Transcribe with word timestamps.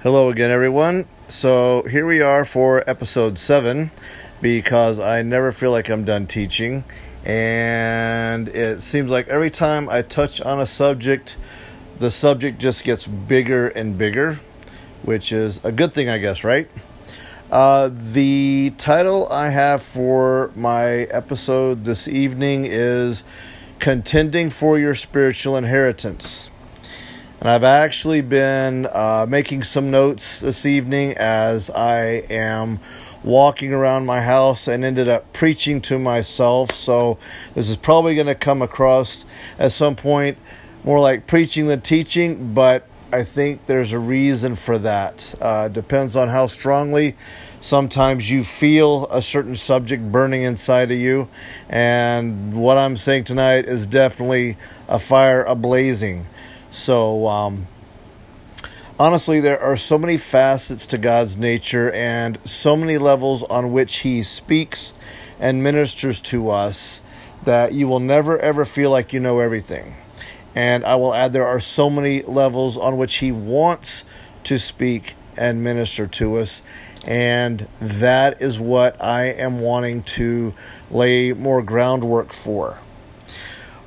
Hello 0.00 0.30
again, 0.30 0.52
everyone. 0.52 1.06
So 1.26 1.82
here 1.82 2.06
we 2.06 2.22
are 2.22 2.44
for 2.44 2.88
episode 2.88 3.36
seven 3.36 3.90
because 4.40 5.00
I 5.00 5.22
never 5.22 5.50
feel 5.50 5.72
like 5.72 5.88
I'm 5.88 6.04
done 6.04 6.28
teaching. 6.28 6.84
And 7.24 8.48
it 8.48 8.80
seems 8.80 9.10
like 9.10 9.26
every 9.26 9.50
time 9.50 9.88
I 9.88 10.02
touch 10.02 10.40
on 10.40 10.60
a 10.60 10.66
subject, 10.66 11.36
the 11.98 12.12
subject 12.12 12.60
just 12.60 12.84
gets 12.84 13.08
bigger 13.08 13.66
and 13.66 13.98
bigger, 13.98 14.38
which 15.02 15.32
is 15.32 15.60
a 15.64 15.72
good 15.72 15.94
thing, 15.94 16.08
I 16.08 16.18
guess, 16.18 16.44
right? 16.44 16.70
Uh, 17.50 17.90
the 17.92 18.72
title 18.78 19.26
I 19.32 19.48
have 19.48 19.82
for 19.82 20.52
my 20.54 21.08
episode 21.10 21.82
this 21.82 22.06
evening 22.06 22.66
is 22.66 23.24
Contending 23.80 24.48
for 24.48 24.78
Your 24.78 24.94
Spiritual 24.94 25.56
Inheritance. 25.56 26.52
And 27.40 27.48
I've 27.48 27.64
actually 27.64 28.20
been 28.20 28.86
uh, 28.86 29.26
making 29.28 29.62
some 29.62 29.90
notes 29.92 30.40
this 30.40 30.66
evening 30.66 31.14
as 31.16 31.70
I 31.70 32.24
am 32.30 32.80
walking 33.22 33.72
around 33.72 34.06
my 34.06 34.20
house 34.20 34.66
and 34.66 34.84
ended 34.84 35.08
up 35.08 35.32
preaching 35.32 35.80
to 35.82 36.00
myself. 36.00 36.72
So 36.72 37.18
this 37.54 37.70
is 37.70 37.76
probably 37.76 38.16
going 38.16 38.26
to 38.26 38.34
come 38.34 38.60
across 38.60 39.24
at 39.58 39.70
some 39.70 39.94
point 39.94 40.36
more 40.82 40.98
like 40.98 41.28
preaching 41.28 41.66
than 41.66 41.80
teaching, 41.80 42.54
but 42.54 42.88
I 43.12 43.22
think 43.22 43.66
there's 43.66 43.92
a 43.92 43.98
reason 43.98 44.56
for 44.56 44.76
that. 44.78 45.34
Uh, 45.40 45.68
depends 45.68 46.16
on 46.16 46.28
how 46.28 46.46
strongly 46.46 47.14
sometimes 47.60 48.30
you 48.30 48.42
feel 48.42 49.06
a 49.06 49.22
certain 49.22 49.54
subject 49.54 50.02
burning 50.10 50.42
inside 50.42 50.90
of 50.90 50.98
you. 50.98 51.28
And 51.68 52.54
what 52.60 52.78
I'm 52.78 52.96
saying 52.96 53.24
tonight 53.24 53.66
is 53.66 53.86
definitely 53.86 54.56
a 54.88 54.98
fire 54.98 55.44
ablazing. 55.44 56.24
So, 56.70 57.26
um, 57.26 57.66
honestly, 58.98 59.40
there 59.40 59.58
are 59.58 59.76
so 59.76 59.98
many 59.98 60.16
facets 60.16 60.86
to 60.88 60.98
God's 60.98 61.36
nature 61.36 61.90
and 61.92 62.38
so 62.46 62.76
many 62.76 62.98
levels 62.98 63.42
on 63.42 63.72
which 63.72 63.98
He 63.98 64.22
speaks 64.22 64.92
and 65.40 65.62
ministers 65.62 66.20
to 66.20 66.50
us 66.50 67.00
that 67.44 67.72
you 67.72 67.88
will 67.88 68.00
never 68.00 68.38
ever 68.38 68.64
feel 68.64 68.90
like 68.90 69.12
you 69.12 69.20
know 69.20 69.40
everything. 69.40 69.94
And 70.54 70.84
I 70.84 70.96
will 70.96 71.14
add, 71.14 71.32
there 71.32 71.46
are 71.46 71.60
so 71.60 71.88
many 71.88 72.22
levels 72.22 72.76
on 72.76 72.98
which 72.98 73.16
He 73.16 73.32
wants 73.32 74.04
to 74.44 74.58
speak 74.58 75.14
and 75.36 75.62
minister 75.62 76.06
to 76.06 76.36
us. 76.36 76.62
And 77.06 77.66
that 77.80 78.42
is 78.42 78.60
what 78.60 79.02
I 79.02 79.26
am 79.26 79.60
wanting 79.60 80.02
to 80.02 80.52
lay 80.90 81.32
more 81.32 81.62
groundwork 81.62 82.32
for 82.32 82.80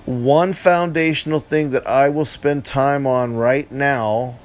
one 0.05 0.53
foundational 0.53 1.39
thing 1.39 1.69
that 1.71 1.85
I 1.85 2.09
will 2.09 2.25
spend 2.25 2.66
time 2.66 3.05
on 3.05 3.35
right 3.35 3.71
now 3.71 4.39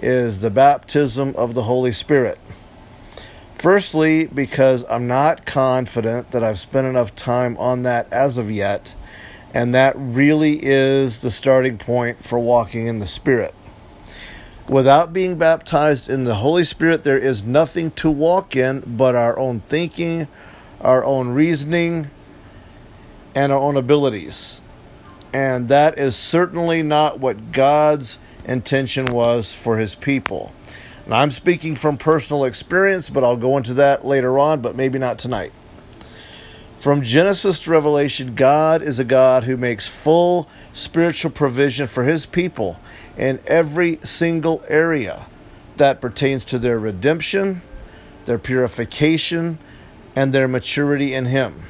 is 0.00 0.40
the 0.40 0.50
baptism 0.50 1.34
of 1.36 1.54
the 1.54 1.62
Holy 1.62 1.92
Spirit. 1.92 2.38
Firstly, 3.52 4.26
because 4.26 4.84
I'm 4.90 5.06
not 5.06 5.44
confident 5.44 6.30
that 6.30 6.42
I've 6.42 6.58
spent 6.58 6.86
enough 6.86 7.14
time 7.14 7.56
on 7.58 7.82
that 7.82 8.12
as 8.12 8.38
of 8.38 8.50
yet, 8.50 8.96
and 9.54 9.74
that 9.74 9.94
really 9.96 10.58
is 10.60 11.20
the 11.20 11.30
starting 11.30 11.78
point 11.78 12.24
for 12.24 12.38
walking 12.38 12.86
in 12.86 12.98
the 12.98 13.06
Spirit. 13.06 13.54
Without 14.68 15.12
being 15.12 15.36
baptized 15.36 16.08
in 16.08 16.24
the 16.24 16.36
Holy 16.36 16.64
Spirit, 16.64 17.04
there 17.04 17.18
is 17.18 17.44
nothing 17.44 17.90
to 17.92 18.10
walk 18.10 18.56
in 18.56 18.82
but 18.86 19.14
our 19.14 19.38
own 19.38 19.60
thinking, 19.68 20.26
our 20.80 21.04
own 21.04 21.28
reasoning, 21.28 22.10
and 23.34 23.52
our 23.52 23.58
own 23.58 23.76
abilities. 23.76 24.62
And 25.32 25.68
that 25.68 25.98
is 25.98 26.14
certainly 26.14 26.82
not 26.82 27.20
what 27.20 27.52
God's 27.52 28.18
intention 28.44 29.06
was 29.06 29.54
for 29.54 29.78
his 29.78 29.94
people. 29.94 30.52
And 31.04 31.14
I'm 31.14 31.30
speaking 31.30 31.74
from 31.74 31.96
personal 31.96 32.44
experience, 32.44 33.10
but 33.10 33.24
I'll 33.24 33.36
go 33.36 33.56
into 33.56 33.74
that 33.74 34.04
later 34.04 34.38
on, 34.38 34.60
but 34.60 34.76
maybe 34.76 34.98
not 34.98 35.18
tonight. 35.18 35.52
From 36.78 37.02
Genesis 37.02 37.60
to 37.60 37.70
Revelation, 37.70 38.34
God 38.34 38.82
is 38.82 38.98
a 38.98 39.04
God 39.04 39.44
who 39.44 39.56
makes 39.56 39.88
full 39.88 40.48
spiritual 40.72 41.30
provision 41.30 41.86
for 41.86 42.04
his 42.04 42.26
people 42.26 42.80
in 43.16 43.40
every 43.46 43.98
single 43.98 44.62
area 44.68 45.26
that 45.76 46.00
pertains 46.00 46.44
to 46.46 46.58
their 46.58 46.78
redemption, 46.78 47.62
their 48.24 48.38
purification, 48.38 49.58
and 50.16 50.32
their 50.32 50.48
maturity 50.48 51.14
in 51.14 51.26
him. 51.26 51.62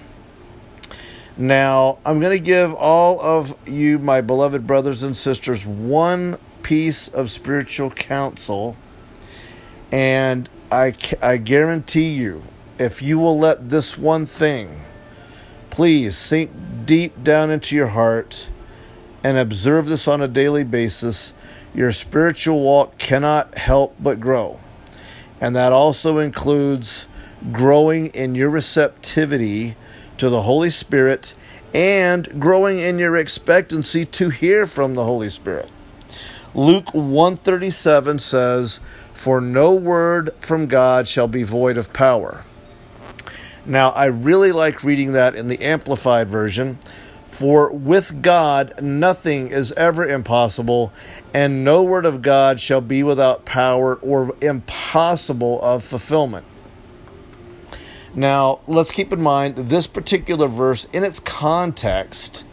Now, 1.37 1.99
I'm 2.05 2.21
going 2.21 2.37
to 2.37 2.43
give 2.43 2.75
all 2.75 3.21
of 3.21 3.57
you, 3.67 3.99
my 3.99 4.21
beloved 4.21 4.67
brothers 4.67 5.03
and 5.03 5.17
sisters, 5.17 5.67
one 5.67 6.37
piece 6.63 7.09
of 7.09 7.31
spiritual 7.31 7.91
counsel. 7.91 8.77
And 9.91 10.49
I, 10.71 10.95
I 11.23 11.39
guarantee 11.39 12.11
you, 12.11 12.43
if 12.79 13.01
you 13.01 13.19
will 13.19 13.39
let 13.39 13.71
this 13.71 13.97
one 13.97 14.27
thing 14.27 14.83
please 15.71 16.19
sink 16.19 16.51
deep 16.85 17.25
down 17.25 17.51
into 17.51 17.77
your 17.77 17.89
heart 17.89 18.51
and 19.25 19.39
observe 19.39 19.87
this 19.87 20.07
on 20.07 20.21
a 20.21 20.29
daily 20.29 20.65
basis, 20.65 21.33
your 21.75 21.93
spiritual 21.93 22.61
walk 22.61 22.99
cannot 22.99 23.57
help 23.57 23.97
but 23.99 24.21
grow. 24.21 24.61
And 25.41 25.57
that 25.57 25.73
also 25.73 26.19
includes 26.19 27.09
growing 27.53 28.09
in 28.09 28.35
your 28.35 28.51
receptivity 28.51 29.77
to 30.19 30.29
the 30.29 30.43
Holy 30.43 30.71
Spirit 30.71 31.35
and 31.75 32.41
growing 32.41 32.79
in 32.79 32.99
your 32.99 33.17
expectancy 33.17 34.05
to 34.05 34.29
hear 34.29 34.67
from 34.67 34.95
the 34.95 35.05
Holy 35.05 35.31
Spirit. 35.31 35.69
Luke 36.55 36.91
137 36.93 38.19
says, 38.19 38.81
"For 39.15 39.41
no 39.41 39.73
word 39.73 40.31
from 40.39 40.67
God 40.67 41.09
shall 41.09 41.29
be 41.29 41.43
void 41.43 41.79
of 41.79 41.93
power." 41.93 42.45
Now, 43.65 43.91
I 43.91 44.07
really 44.07 44.53
like 44.53 44.85
reading 44.85 45.13
that 45.13 45.35
in 45.35 45.49
the 45.49 45.63
amplified 45.63 46.29
version. 46.29 46.79
For 47.31 47.71
with 47.71 48.21
God 48.21 48.75
nothing 48.83 49.49
is 49.49 49.73
ever 49.73 50.05
impossible, 50.05 50.93
and 51.33 51.65
no 51.65 51.83
word 51.83 52.05
of 52.05 52.21
God 52.21 52.61
shall 52.61 52.83
be 52.83 53.03
without 53.03 53.47
power 53.47 53.95
or 54.03 54.35
impossible 54.43 55.59
of 55.63 55.83
fulfillment. 55.83 56.45
Now, 58.15 58.61
let's 58.67 58.91
keep 58.91 59.11
in 59.13 59.23
mind 59.23 59.57
this 59.57 59.87
particular 59.87 60.47
verse, 60.47 60.85
in 60.87 61.03
its 61.03 61.19
context, 61.19 62.45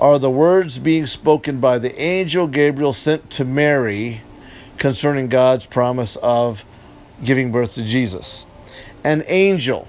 are 0.00 0.20
the 0.20 0.30
words 0.30 0.78
being 0.78 1.06
spoken 1.06 1.58
by 1.58 1.78
the 1.78 2.00
angel 2.00 2.46
Gabriel 2.46 2.92
sent 2.92 3.28
to 3.30 3.44
Mary 3.44 4.22
concerning 4.78 5.28
God's 5.28 5.66
promise 5.66 6.16
of 6.16 6.64
giving 7.24 7.50
birth 7.50 7.74
to 7.74 7.84
Jesus. 7.84 8.46
An 9.02 9.24
angel, 9.26 9.88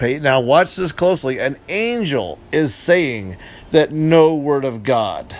now 0.00 0.40
watch 0.40 0.76
this 0.76 0.92
closely, 0.92 1.38
an 1.38 1.58
angel 1.68 2.38
is 2.52 2.74
saying 2.74 3.36
that 3.70 3.92
no 3.92 4.34
word 4.34 4.64
of 4.64 4.82
God, 4.82 5.36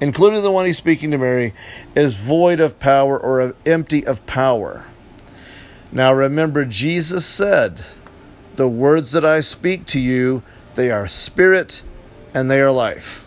including 0.00 0.42
the 0.42 0.50
one 0.50 0.66
he's 0.66 0.76
speaking 0.76 1.12
to 1.12 1.18
Mary, 1.18 1.54
is 1.94 2.18
void 2.18 2.58
of 2.58 2.80
power 2.80 3.16
or 3.18 3.54
empty 3.64 4.04
of 4.04 4.26
power. 4.26 4.86
Now 5.92 6.14
remember, 6.14 6.64
Jesus 6.64 7.26
said, 7.26 7.82
The 8.56 8.66
words 8.66 9.12
that 9.12 9.26
I 9.26 9.40
speak 9.40 9.84
to 9.88 10.00
you, 10.00 10.42
they 10.74 10.90
are 10.90 11.06
spirit 11.06 11.84
and 12.34 12.50
they 12.50 12.62
are 12.62 12.72
life. 12.72 13.24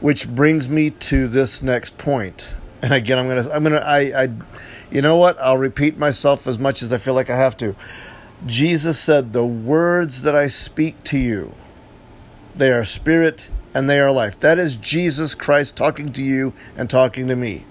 Which 0.00 0.28
brings 0.28 0.68
me 0.68 0.90
to 0.90 1.28
this 1.28 1.62
next 1.62 1.96
point. 1.96 2.56
And 2.82 2.92
again, 2.92 3.18
I'm 3.18 3.28
gonna, 3.28 3.48
I'm 3.50 3.62
gonna, 3.62 3.76
I, 3.76 4.24
I, 4.24 4.28
you 4.90 5.00
know 5.00 5.16
what? 5.16 5.38
I'll 5.40 5.56
repeat 5.56 5.96
myself 5.96 6.46
as 6.46 6.58
much 6.58 6.82
as 6.82 6.92
I 6.92 6.98
feel 6.98 7.14
like 7.14 7.30
I 7.30 7.36
have 7.36 7.56
to. 7.58 7.74
Jesus 8.44 8.98
said, 8.98 9.32
The 9.32 9.46
words 9.46 10.22
that 10.24 10.34
I 10.34 10.48
speak 10.48 11.02
to 11.04 11.18
you, 11.18 11.54
they 12.54 12.72
are 12.72 12.84
spirit 12.84 13.50
and 13.74 13.88
they 13.88 14.00
are 14.00 14.10
life. 14.10 14.38
That 14.40 14.58
is 14.58 14.76
Jesus 14.76 15.34
Christ 15.34 15.76
talking 15.76 16.12
to 16.14 16.22
you 16.22 16.52
and 16.76 16.90
talking 16.90 17.28
to 17.28 17.36
me. 17.36 17.64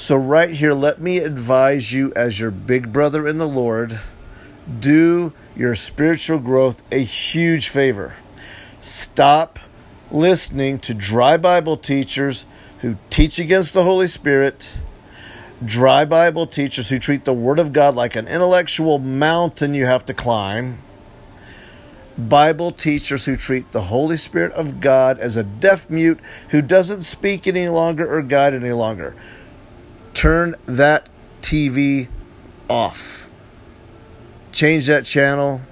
So, 0.00 0.16
right 0.16 0.48
here, 0.48 0.72
let 0.72 0.98
me 0.98 1.18
advise 1.18 1.92
you 1.92 2.10
as 2.16 2.40
your 2.40 2.50
big 2.50 2.90
brother 2.90 3.28
in 3.28 3.36
the 3.36 3.46
Lord 3.46 4.00
do 4.78 5.34
your 5.54 5.74
spiritual 5.74 6.38
growth 6.38 6.82
a 6.90 7.00
huge 7.00 7.68
favor. 7.68 8.14
Stop 8.80 9.58
listening 10.10 10.78
to 10.78 10.94
dry 10.94 11.36
Bible 11.36 11.76
teachers 11.76 12.46
who 12.78 12.96
teach 13.10 13.38
against 13.38 13.74
the 13.74 13.84
Holy 13.84 14.06
Spirit, 14.06 14.80
dry 15.62 16.06
Bible 16.06 16.46
teachers 16.46 16.88
who 16.88 16.98
treat 16.98 17.26
the 17.26 17.34
Word 17.34 17.58
of 17.58 17.74
God 17.74 17.94
like 17.94 18.16
an 18.16 18.26
intellectual 18.26 18.98
mountain 18.98 19.74
you 19.74 19.84
have 19.84 20.06
to 20.06 20.14
climb. 20.14 20.78
Bible 22.16 22.72
teachers 22.72 23.26
who 23.26 23.36
treat 23.36 23.72
the 23.72 23.82
Holy 23.82 24.16
Spirit 24.16 24.52
of 24.52 24.80
God 24.80 25.18
as 25.18 25.36
a 25.36 25.42
deaf 25.44 25.90
mute 25.90 26.20
who 26.48 26.62
doesn't 26.62 27.02
speak 27.02 27.46
any 27.46 27.68
longer 27.68 28.10
or 28.10 28.22
guide 28.22 28.54
any 28.54 28.72
longer 28.72 29.14
turn 30.20 30.54
that 30.66 31.08
TV 31.40 32.06
off. 32.68 33.30
Change 34.52 34.86
that 34.88 35.06
channel. 35.06 35.62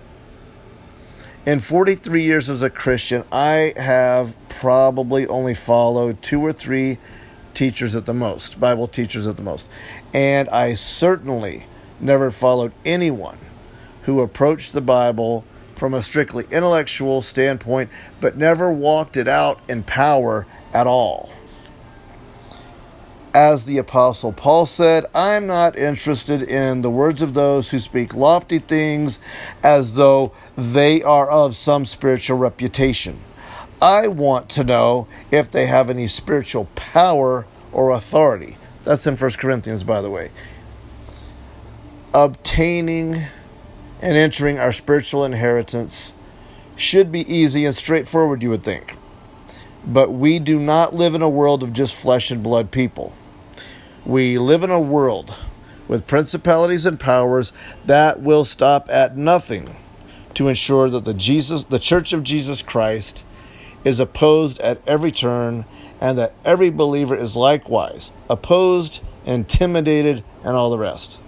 In 1.44 1.60
43 1.60 2.22
years 2.22 2.48
as 2.48 2.62
a 2.62 2.70
Christian, 2.70 3.24
I 3.30 3.74
have 3.76 4.34
probably 4.48 5.26
only 5.26 5.54
followed 5.54 6.22
two 6.22 6.40
or 6.40 6.54
three 6.54 6.96
teachers 7.52 7.94
at 7.94 8.06
the 8.06 8.14
most, 8.14 8.58
Bible 8.58 8.86
teachers 8.86 9.26
at 9.26 9.36
the 9.36 9.42
most. 9.42 9.68
And 10.14 10.48
I 10.48 10.72
certainly 10.72 11.64
never 12.00 12.30
followed 12.30 12.72
anyone 12.86 13.36
who 14.04 14.22
approached 14.22 14.72
the 14.72 14.80
Bible 14.80 15.44
from 15.74 15.92
a 15.92 16.02
strictly 16.02 16.46
intellectual 16.50 17.20
standpoint, 17.20 17.90
but 18.22 18.38
never 18.38 18.72
walked 18.72 19.18
it 19.18 19.28
out 19.28 19.60
in 19.68 19.82
power 19.82 20.46
at 20.72 20.86
all. 20.86 21.28
As 23.38 23.66
the 23.66 23.78
Apostle 23.78 24.32
Paul 24.32 24.66
said, 24.66 25.06
I'm 25.14 25.46
not 25.46 25.78
interested 25.78 26.42
in 26.42 26.80
the 26.80 26.90
words 26.90 27.22
of 27.22 27.34
those 27.34 27.70
who 27.70 27.78
speak 27.78 28.12
lofty 28.12 28.58
things 28.58 29.20
as 29.62 29.94
though 29.94 30.32
they 30.56 31.04
are 31.04 31.30
of 31.30 31.54
some 31.54 31.84
spiritual 31.84 32.36
reputation. 32.36 33.16
I 33.80 34.08
want 34.08 34.48
to 34.50 34.64
know 34.64 35.06
if 35.30 35.52
they 35.52 35.66
have 35.66 35.88
any 35.88 36.08
spiritual 36.08 36.64
power 36.74 37.46
or 37.70 37.92
authority. 37.92 38.56
That's 38.82 39.06
in 39.06 39.14
1 39.14 39.30
Corinthians, 39.38 39.84
by 39.84 40.02
the 40.02 40.10
way. 40.10 40.32
Obtaining 42.12 43.14
and 44.02 44.16
entering 44.16 44.58
our 44.58 44.72
spiritual 44.72 45.24
inheritance 45.24 46.12
should 46.74 47.12
be 47.12 47.20
easy 47.32 47.66
and 47.66 47.74
straightforward, 47.76 48.42
you 48.42 48.50
would 48.50 48.64
think. 48.64 48.96
But 49.86 50.10
we 50.10 50.40
do 50.40 50.58
not 50.58 50.92
live 50.92 51.14
in 51.14 51.22
a 51.22 51.30
world 51.30 51.62
of 51.62 51.72
just 51.72 51.94
flesh 52.02 52.32
and 52.32 52.42
blood 52.42 52.72
people. 52.72 53.12
We 54.08 54.38
live 54.38 54.64
in 54.64 54.70
a 54.70 54.80
world 54.80 55.36
with 55.86 56.06
principalities 56.06 56.86
and 56.86 56.98
powers 56.98 57.52
that 57.84 58.22
will 58.22 58.46
stop 58.46 58.88
at 58.88 59.18
nothing 59.18 59.76
to 60.32 60.48
ensure 60.48 60.88
that 60.88 61.04
the 61.04 61.12
Jesus 61.12 61.64
the 61.64 61.78
Church 61.78 62.14
of 62.14 62.22
Jesus 62.22 62.62
Christ 62.62 63.26
is 63.84 64.00
opposed 64.00 64.60
at 64.60 64.80
every 64.88 65.12
turn 65.12 65.66
and 66.00 66.16
that 66.16 66.32
every 66.42 66.70
believer 66.70 67.14
is 67.14 67.36
likewise 67.36 68.10
opposed, 68.30 69.02
intimidated, 69.26 70.24
and 70.42 70.56
all 70.56 70.70
the 70.70 70.78
rest. 70.78 71.20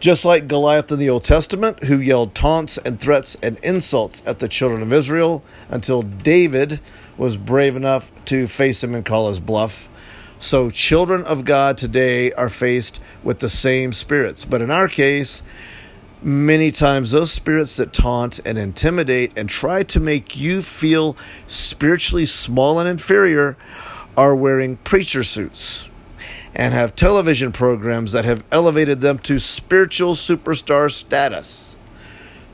Just 0.00 0.24
like 0.24 0.48
Goliath 0.48 0.90
in 0.90 0.98
the 0.98 1.10
Old 1.10 1.22
Testament, 1.22 1.84
who 1.84 2.00
yelled 2.00 2.34
taunts 2.34 2.78
and 2.78 2.98
threats 2.98 3.36
and 3.44 3.58
insults 3.58 4.24
at 4.26 4.40
the 4.40 4.48
children 4.48 4.82
of 4.82 4.92
Israel 4.92 5.44
until 5.68 6.02
David 6.02 6.80
was 7.16 7.36
brave 7.36 7.76
enough 7.76 8.10
to 8.24 8.48
face 8.48 8.82
him 8.82 8.92
and 8.92 9.04
call 9.04 9.28
his 9.28 9.38
bluff. 9.38 9.88
So, 10.38 10.68
children 10.70 11.24
of 11.24 11.44
God 11.44 11.78
today 11.78 12.32
are 12.32 12.50
faced 12.50 13.00
with 13.24 13.38
the 13.38 13.48
same 13.48 13.92
spirits. 13.92 14.44
But 14.44 14.60
in 14.60 14.70
our 14.70 14.86
case, 14.86 15.42
many 16.22 16.70
times 16.70 17.10
those 17.10 17.32
spirits 17.32 17.76
that 17.76 17.92
taunt 17.92 18.40
and 18.44 18.58
intimidate 18.58 19.32
and 19.36 19.48
try 19.48 19.82
to 19.84 20.00
make 20.00 20.36
you 20.36 20.60
feel 20.60 21.16
spiritually 21.46 22.26
small 22.26 22.78
and 22.78 22.88
inferior 22.88 23.56
are 24.16 24.34
wearing 24.34 24.76
preacher 24.78 25.24
suits 25.24 25.88
and 26.54 26.72
have 26.72 26.96
television 26.96 27.52
programs 27.52 28.12
that 28.12 28.24
have 28.24 28.42
elevated 28.50 29.00
them 29.00 29.18
to 29.18 29.38
spiritual 29.38 30.14
superstar 30.14 30.90
status. 30.90 31.76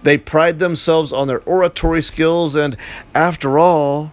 They 0.03 0.19
pride 0.19 0.59
themselves 0.59 1.13
on 1.13 1.29
their 1.29 1.41
oratory 1.41 2.03
skills, 2.03 2.57
and 2.57 2.77
after 3.15 3.59
all, 3.59 4.13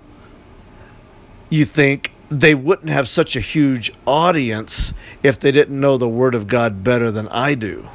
you 1.49 1.65
think 1.65 2.11
they 2.29 2.53
wouldn't 2.53 2.89
have 2.89 3.07
such 3.07 3.35
a 3.35 3.39
huge 3.39 3.91
audience 4.05 4.93
if 5.23 5.39
they 5.39 5.51
didn't 5.51 5.79
know 5.79 5.97
the 5.97 6.07
Word 6.07 6.35
of 6.35 6.47
God 6.47 6.83
better 6.83 7.11
than 7.11 7.27
I 7.29 7.55
do. 7.55 7.89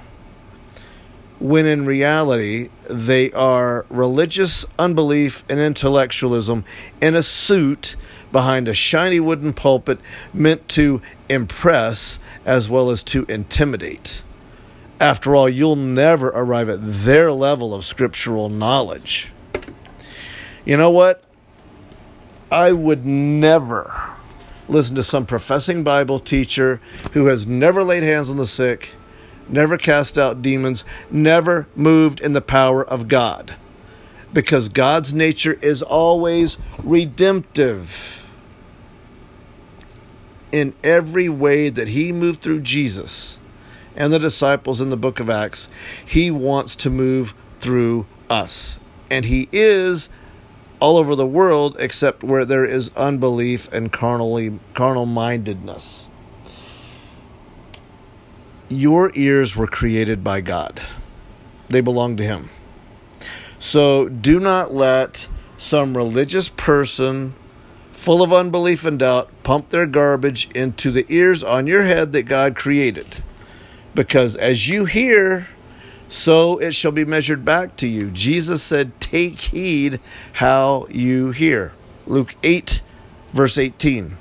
When 1.38 1.66
in 1.66 1.86
reality, 1.86 2.70
they 2.88 3.30
are 3.32 3.86
religious 3.88 4.64
unbelief 4.78 5.44
and 5.48 5.60
intellectualism 5.60 6.64
in 7.00 7.14
a 7.14 7.22
suit 7.22 7.96
behind 8.32 8.66
a 8.66 8.74
shiny 8.74 9.20
wooden 9.20 9.52
pulpit 9.52 10.00
meant 10.32 10.68
to 10.68 11.00
impress 11.28 12.18
as 12.44 12.68
well 12.68 12.90
as 12.90 13.02
to 13.04 13.24
intimidate. 13.28 14.22
After 15.00 15.36
all, 15.36 15.48
you'll 15.48 15.76
never 15.76 16.28
arrive 16.28 16.68
at 16.68 16.78
their 16.80 17.30
level 17.30 17.74
of 17.74 17.84
scriptural 17.84 18.48
knowledge. 18.48 19.32
You 20.64 20.76
know 20.76 20.90
what? 20.90 21.22
I 22.50 22.72
would 22.72 23.04
never 23.04 24.13
listen 24.68 24.96
to 24.96 25.02
some 25.02 25.26
professing 25.26 25.82
Bible 25.82 26.18
teacher 26.18 26.80
who 27.12 27.26
has 27.26 27.46
never 27.46 27.82
laid 27.82 28.02
hands 28.02 28.30
on 28.30 28.36
the 28.36 28.46
sick, 28.46 28.94
never 29.48 29.76
cast 29.76 30.18
out 30.18 30.42
demons, 30.42 30.84
never 31.10 31.68
moved 31.74 32.20
in 32.20 32.32
the 32.32 32.40
power 32.40 32.84
of 32.84 33.08
God. 33.08 33.54
Because 34.32 34.68
God's 34.68 35.12
nature 35.12 35.58
is 35.62 35.82
always 35.82 36.58
redemptive 36.82 38.26
in 40.50 40.74
every 40.82 41.28
way 41.28 41.68
that 41.68 41.88
he 41.88 42.12
moved 42.12 42.40
through 42.40 42.60
Jesus 42.60 43.38
and 43.96 44.12
the 44.12 44.18
disciples 44.18 44.80
in 44.80 44.88
the 44.88 44.96
book 44.96 45.20
of 45.20 45.30
Acts, 45.30 45.68
he 46.04 46.30
wants 46.30 46.76
to 46.76 46.90
move 46.90 47.34
through 47.60 48.06
us. 48.28 48.78
And 49.10 49.24
he 49.24 49.48
is 49.52 50.08
all 50.80 50.96
over 50.96 51.14
the 51.14 51.26
world 51.26 51.76
except 51.78 52.22
where 52.22 52.44
there 52.44 52.64
is 52.64 52.90
unbelief 52.96 53.72
and 53.72 53.92
carnally 53.92 54.58
carnal 54.74 55.06
mindedness. 55.06 56.08
Your 58.68 59.10
ears 59.14 59.56
were 59.56 59.66
created 59.66 60.24
by 60.24 60.40
God. 60.40 60.80
They 61.68 61.80
belong 61.80 62.16
to 62.16 62.22
him. 62.22 62.50
So 63.58 64.08
do 64.08 64.40
not 64.40 64.74
let 64.74 65.28
some 65.56 65.96
religious 65.96 66.48
person 66.48 67.34
full 68.04 68.22
of 68.22 68.34
unbelief 68.34 68.84
and 68.84 68.98
doubt, 68.98 69.30
pump 69.44 69.70
their 69.70 69.86
garbage 69.86 70.50
into 70.50 70.90
the 70.90 71.06
ears 71.08 71.42
on 71.42 71.66
your 71.66 71.84
head 71.84 72.12
that 72.12 72.24
God 72.24 72.54
created. 72.54 73.22
Because 73.94 74.36
as 74.36 74.68
you 74.68 74.84
hear, 74.84 75.48
so 76.10 76.58
it 76.58 76.74
shall 76.74 76.92
be 76.92 77.06
measured 77.06 77.46
back 77.46 77.76
to 77.76 77.88
you. 77.88 78.10
Jesus 78.10 78.62
said, 78.62 79.00
Take 79.14 79.40
heed 79.40 80.00
how 80.32 80.88
you 80.90 81.30
hear. 81.30 81.72
Luke 82.04 82.34
8, 82.42 82.82
verse 83.32 83.56
18. 83.56 84.16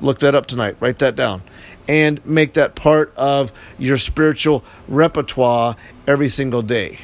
Look 0.00 0.18
that 0.18 0.34
up 0.34 0.46
tonight. 0.46 0.74
Write 0.80 0.98
that 0.98 1.14
down. 1.14 1.44
And 1.86 2.24
make 2.26 2.54
that 2.54 2.74
part 2.74 3.14
of 3.16 3.52
your 3.78 3.96
spiritual 3.96 4.64
repertoire 4.88 5.76
every 6.08 6.28
single 6.28 6.62
day 6.62 6.98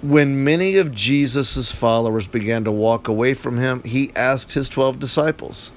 when 0.00 0.44
many 0.44 0.76
of 0.76 0.92
Jesus' 0.92 1.74
followers 1.74 2.28
began 2.28 2.62
to 2.62 2.70
walk 2.70 3.08
away 3.08 3.34
from 3.34 3.56
him, 3.56 3.82
he 3.82 4.12
asked 4.14 4.52
his 4.52 4.68
12 4.68 5.00
disciples, 5.00 5.72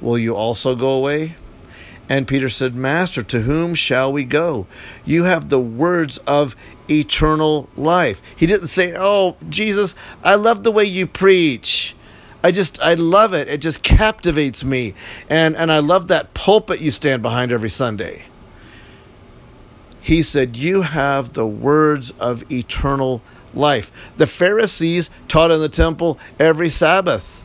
Will 0.00 0.18
you 0.18 0.36
also 0.36 0.76
go 0.76 0.90
away? 0.90 1.34
And 2.08 2.28
Peter 2.28 2.48
said, 2.48 2.74
Master, 2.74 3.22
to 3.24 3.42
whom 3.42 3.74
shall 3.74 4.12
we 4.12 4.24
go? 4.24 4.66
You 5.04 5.24
have 5.24 5.48
the 5.48 5.60
words 5.60 6.18
of 6.18 6.54
eternal 6.88 7.68
life. 7.76 8.22
He 8.36 8.46
didn't 8.46 8.68
say, 8.68 8.94
Oh, 8.96 9.36
Jesus, 9.48 9.94
I 10.22 10.36
love 10.36 10.62
the 10.62 10.70
way 10.70 10.84
you 10.84 11.06
preach. 11.06 11.96
I 12.44 12.52
just, 12.52 12.80
I 12.80 12.94
love 12.94 13.34
it. 13.34 13.48
It 13.48 13.60
just 13.60 13.82
captivates 13.82 14.62
me. 14.64 14.94
And, 15.28 15.56
and 15.56 15.72
I 15.72 15.80
love 15.80 16.08
that 16.08 16.32
pulpit 16.32 16.80
you 16.80 16.92
stand 16.92 17.22
behind 17.22 17.50
every 17.50 17.70
Sunday. 17.70 18.22
He 20.00 20.22
said, 20.22 20.56
You 20.56 20.82
have 20.82 21.32
the 21.32 21.46
words 21.46 22.12
of 22.12 22.48
eternal 22.52 23.20
life. 23.52 23.90
The 24.16 24.26
Pharisees 24.26 25.10
taught 25.26 25.50
in 25.50 25.58
the 25.58 25.68
temple 25.68 26.20
every 26.38 26.70
Sabbath. 26.70 27.44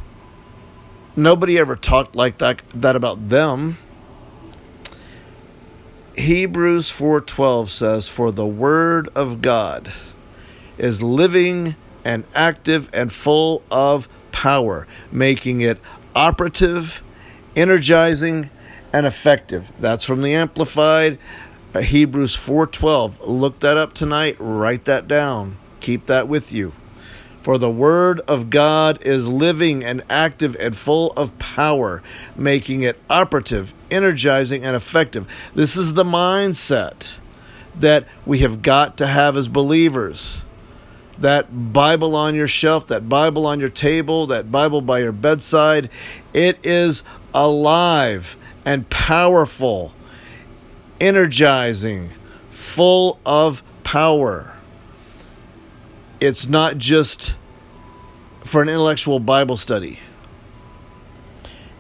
Nobody 1.16 1.58
ever 1.58 1.76
talked 1.76 2.16
like 2.16 2.38
that, 2.38 2.62
that 2.76 2.96
about 2.96 3.30
them. 3.30 3.78
Hebrews 6.22 6.92
4:12 6.92 7.70
says 7.72 8.08
for 8.08 8.32
the 8.32 8.46
word 8.46 9.10
of 9.16 9.42
God 9.42 9.92
is 10.78 11.02
living 11.02 11.76
and 12.06 12.26
active 12.36 12.92
and 12.94 13.12
full 13.12 13.64
of 13.72 14.08
power, 14.32 14.86
making 15.12 15.62
it 15.62 15.80
operative, 16.16 17.02
energizing, 17.56 18.52
and 18.94 19.08
effective. 19.08 19.72
That's 19.80 20.06
from 20.06 20.22
the 20.22 20.36
amplified 20.36 21.18
uh, 21.74 21.82
Hebrews 21.82 22.38
4:12. 22.38 23.18
Look 23.26 23.60
that 23.62 23.78
up 23.78 23.94
tonight, 23.94 24.36
write 24.38 24.86
that 24.86 25.08
down. 25.08 25.58
Keep 25.80 26.06
that 26.06 26.28
with 26.28 26.54
you. 26.54 26.72
For 27.42 27.58
the 27.58 27.72
Word 27.72 28.20
of 28.28 28.52
God 28.52 29.02
is 29.02 29.28
living 29.28 29.84
and 29.84 30.04
active 30.10 30.56
and 30.60 30.78
full 30.78 31.12
of 31.14 31.38
power, 31.40 32.04
making 32.36 32.84
it 32.84 33.00
operative, 33.10 33.74
energizing, 33.90 34.64
and 34.64 34.76
effective. 34.76 35.28
This 35.56 35.76
is 35.76 35.96
the 35.96 36.04
mindset 36.04 37.20
that 37.80 38.08
we 38.26 38.40
have 38.40 38.62
got 38.62 38.98
to 38.98 39.08
have 39.08 39.36
as 39.36 39.48
believers. 39.48 40.44
That 41.18 41.74
Bible 41.74 42.16
on 42.16 42.36
your 42.36 42.48
shelf, 42.48 42.88
that 42.88 43.10
Bible 43.10 43.48
on 43.48 43.60
your 43.60 43.70
table, 43.70 44.28
that 44.28 44.52
Bible 44.52 44.82
by 44.82 45.00
your 45.00 45.12
bedside, 45.12 45.90
it 46.34 46.64
is 46.64 47.04
alive 47.34 48.38
and 48.66 48.88
powerful, 48.90 49.94
energizing, 51.00 52.12
full 52.52 53.20
of 53.26 53.64
power 53.84 54.54
it's 56.22 56.48
not 56.48 56.78
just 56.78 57.36
for 58.44 58.62
an 58.62 58.70
intellectual 58.70 59.20
Bible 59.20 59.58
study. 59.58 60.00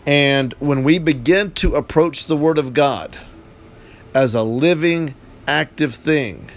And 0.05 0.53
when 0.57 0.83
we 0.83 0.97
begin 0.97 1.51
to 1.51 1.75
approach 1.75 2.25
the 2.25 2.35
Word 2.35 2.57
of 2.57 2.73
God 2.73 3.15
as 4.15 4.33
a 4.33 4.41
living, 4.41 5.13
active 5.47 5.93
thing, 5.93 6.49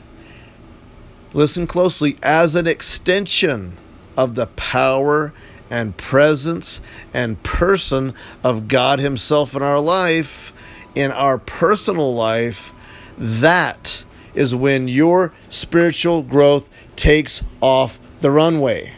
listen 1.34 1.66
closely, 1.66 2.16
as 2.22 2.54
an 2.54 2.66
extension 2.66 3.76
of 4.16 4.34
the 4.34 4.46
power 4.46 5.34
and 5.70 5.94
presence 5.98 6.80
and 7.12 7.42
person 7.42 8.14
of 8.42 8.66
God 8.66 8.98
Himself 8.98 9.54
in 9.54 9.62
our 9.62 9.80
life, 9.80 10.54
in 10.94 11.10
our 11.10 11.36
personal 11.36 12.14
life, 12.14 12.72
that 13.18 14.04
is 14.34 14.54
when 14.54 14.88
your 14.88 15.32
spiritual 15.48 16.22
growth 16.22 16.68
takes 16.96 17.42
off 17.60 17.98
the 18.20 18.30
runway. 18.30 18.92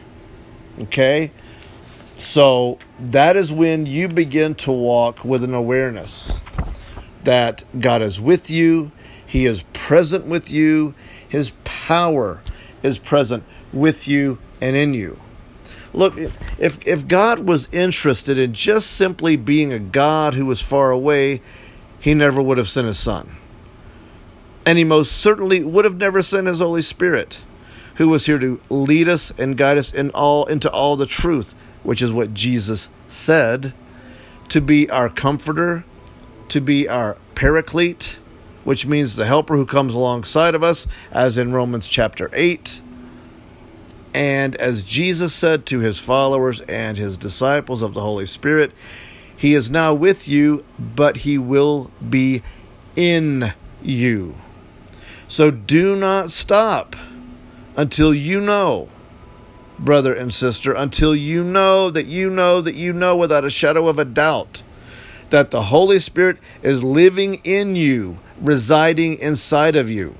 Okay? 0.82 1.30
So 2.16 2.78
that 2.98 3.36
is 3.36 3.52
when 3.52 3.86
you 3.86 4.08
begin 4.08 4.54
to 4.56 4.72
walk 4.72 5.24
with 5.24 5.44
an 5.44 5.54
awareness 5.54 6.40
that 7.24 7.64
God 7.78 8.02
is 8.02 8.20
with 8.20 8.50
you, 8.50 8.92
He 9.26 9.46
is 9.46 9.64
present 9.72 10.26
with 10.26 10.50
you, 10.50 10.94
His 11.28 11.52
power 11.64 12.40
is 12.82 12.98
present 12.98 13.44
with 13.72 14.08
you 14.08 14.38
and 14.60 14.76
in 14.76 14.94
you. 14.94 15.18
Look, 15.92 16.16
if, 16.16 16.86
if 16.86 17.08
God 17.08 17.40
was 17.40 17.72
interested 17.72 18.38
in 18.38 18.52
just 18.52 18.90
simply 18.90 19.36
being 19.36 19.72
a 19.72 19.78
God 19.78 20.34
who 20.34 20.46
was 20.46 20.60
far 20.62 20.90
away, 20.90 21.42
He 21.98 22.14
never 22.14 22.40
would 22.40 22.58
have 22.58 22.68
sent 22.68 22.86
His 22.86 22.98
Son. 22.98 23.30
And 24.66 24.76
He 24.76 24.84
most 24.84 25.12
certainly 25.12 25.64
would 25.64 25.86
have 25.86 25.96
never 25.96 26.20
sent 26.20 26.46
His 26.48 26.60
Holy 26.60 26.82
Spirit, 26.82 27.44
who 27.94 28.08
was 28.08 28.26
here 28.26 28.38
to 28.38 28.60
lead 28.68 29.08
us 29.08 29.30
and 29.38 29.56
guide 29.56 29.78
us 29.78 29.94
in 29.94 30.10
all, 30.10 30.44
into 30.44 30.70
all 30.70 30.96
the 30.96 31.06
truth, 31.06 31.54
which 31.82 32.02
is 32.02 32.12
what 32.12 32.34
Jesus 32.34 32.90
said, 33.08 33.72
to 34.48 34.60
be 34.60 34.90
our 34.90 35.08
comforter, 35.08 35.84
to 36.48 36.60
be 36.60 36.86
our 36.88 37.16
paraclete, 37.34 38.18
which 38.64 38.86
means 38.86 39.16
the 39.16 39.26
helper 39.26 39.56
who 39.56 39.64
comes 39.64 39.94
alongside 39.94 40.54
of 40.54 40.62
us, 40.62 40.86
as 41.10 41.38
in 41.38 41.52
Romans 41.52 41.88
chapter 41.88 42.28
8 42.34 42.82
and 44.16 44.56
as 44.56 44.82
Jesus 44.82 45.34
said 45.34 45.66
to 45.66 45.80
his 45.80 45.98
followers 45.98 46.62
and 46.62 46.96
his 46.96 47.18
disciples 47.18 47.82
of 47.82 47.92
the 47.92 48.00
Holy 48.00 48.24
Spirit, 48.24 48.72
He 49.36 49.52
is 49.52 49.70
now 49.70 49.92
with 49.92 50.26
you, 50.26 50.64
but 50.78 51.18
He 51.18 51.36
will 51.36 51.90
be 52.08 52.42
in 52.96 53.52
you. 53.82 54.34
So 55.28 55.50
do 55.50 55.96
not 55.96 56.30
stop 56.30 56.94
until 57.76 58.14
you 58.14 58.40
know, 58.40 58.88
brother 59.78 60.14
and 60.14 60.32
sister, 60.32 60.72
until 60.72 61.14
you 61.14 61.42
know 61.44 61.90
that 61.90 62.06
you 62.06 62.30
know 62.30 62.60
that 62.60 62.74
you 62.74 62.92
know 62.92 63.16
without 63.16 63.44
a 63.44 63.50
shadow 63.50 63.88
of 63.88 63.98
a 63.98 64.04
doubt 64.04 64.62
that 65.30 65.50
the 65.50 65.62
Holy 65.62 65.98
Spirit 65.98 66.38
is 66.62 66.84
living 66.84 67.40
in 67.44 67.76
you, 67.76 68.18
residing 68.40 69.18
inside 69.18 69.76
of 69.76 69.90
you. 69.90 70.14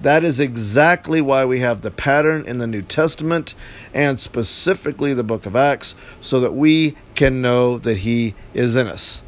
That 0.00 0.22
is 0.22 0.38
exactly 0.38 1.22
why 1.22 1.46
we 1.46 1.60
have 1.60 1.80
the 1.80 1.90
pattern 1.90 2.44
in 2.46 2.58
the 2.58 2.66
New 2.66 2.82
Testament 2.82 3.54
and 3.94 4.20
specifically 4.20 5.14
the 5.14 5.22
book 5.22 5.46
of 5.46 5.56
Acts, 5.56 5.96
so 6.20 6.40
that 6.40 6.52
we 6.54 6.94
can 7.14 7.40
know 7.40 7.78
that 7.78 7.98
He 7.98 8.34
is 8.52 8.76
in 8.76 8.86
us. 8.86 9.22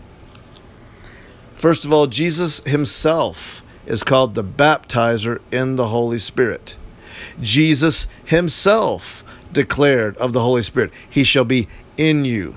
First 1.54 1.86
of 1.86 1.92
all, 1.92 2.06
Jesus 2.06 2.60
Himself 2.66 3.62
is 3.86 4.02
called 4.02 4.34
the 4.34 4.44
baptizer 4.44 5.40
in 5.50 5.76
the 5.76 5.88
Holy 5.88 6.18
Spirit. 6.18 6.76
Jesus 7.40 8.06
Himself 8.24 9.24
declared 9.52 10.16
of 10.18 10.32
the 10.32 10.42
Holy 10.42 10.62
Spirit, 10.62 10.92
He 11.08 11.24
shall 11.24 11.44
be 11.44 11.68
in 11.96 12.24
you. 12.24 12.56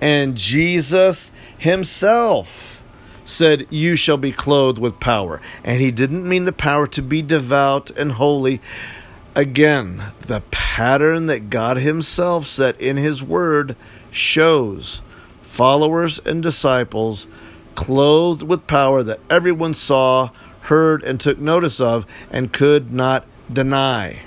And 0.00 0.36
Jesus 0.36 1.32
Himself 1.58 2.82
said, 3.24 3.66
You 3.70 3.96
shall 3.96 4.16
be 4.16 4.32
clothed 4.32 4.78
with 4.78 5.00
power. 5.00 5.40
And 5.64 5.80
he 5.80 5.90
didn't 5.90 6.28
mean 6.28 6.44
the 6.44 6.52
power 6.52 6.86
to 6.88 7.02
be 7.02 7.22
devout 7.22 7.90
and 7.90 8.12
holy. 8.12 8.60
Again, 9.34 10.12
the 10.20 10.42
pattern 10.50 11.26
that 11.26 11.50
God 11.50 11.76
Himself 11.76 12.46
set 12.46 12.80
in 12.80 12.96
His 12.96 13.22
Word 13.22 13.76
shows 14.10 15.02
followers 15.42 16.18
and 16.18 16.42
disciples 16.42 17.28
clothed 17.80 18.42
with 18.42 18.66
power 18.66 19.02
that 19.02 19.18
everyone 19.30 19.72
saw, 19.72 20.28
heard, 20.60 21.02
and 21.02 21.18
took 21.18 21.38
notice 21.38 21.80
of 21.80 22.04
and 22.30 22.52
could 22.52 22.92
not 22.92 23.24
deny. 23.50 24.18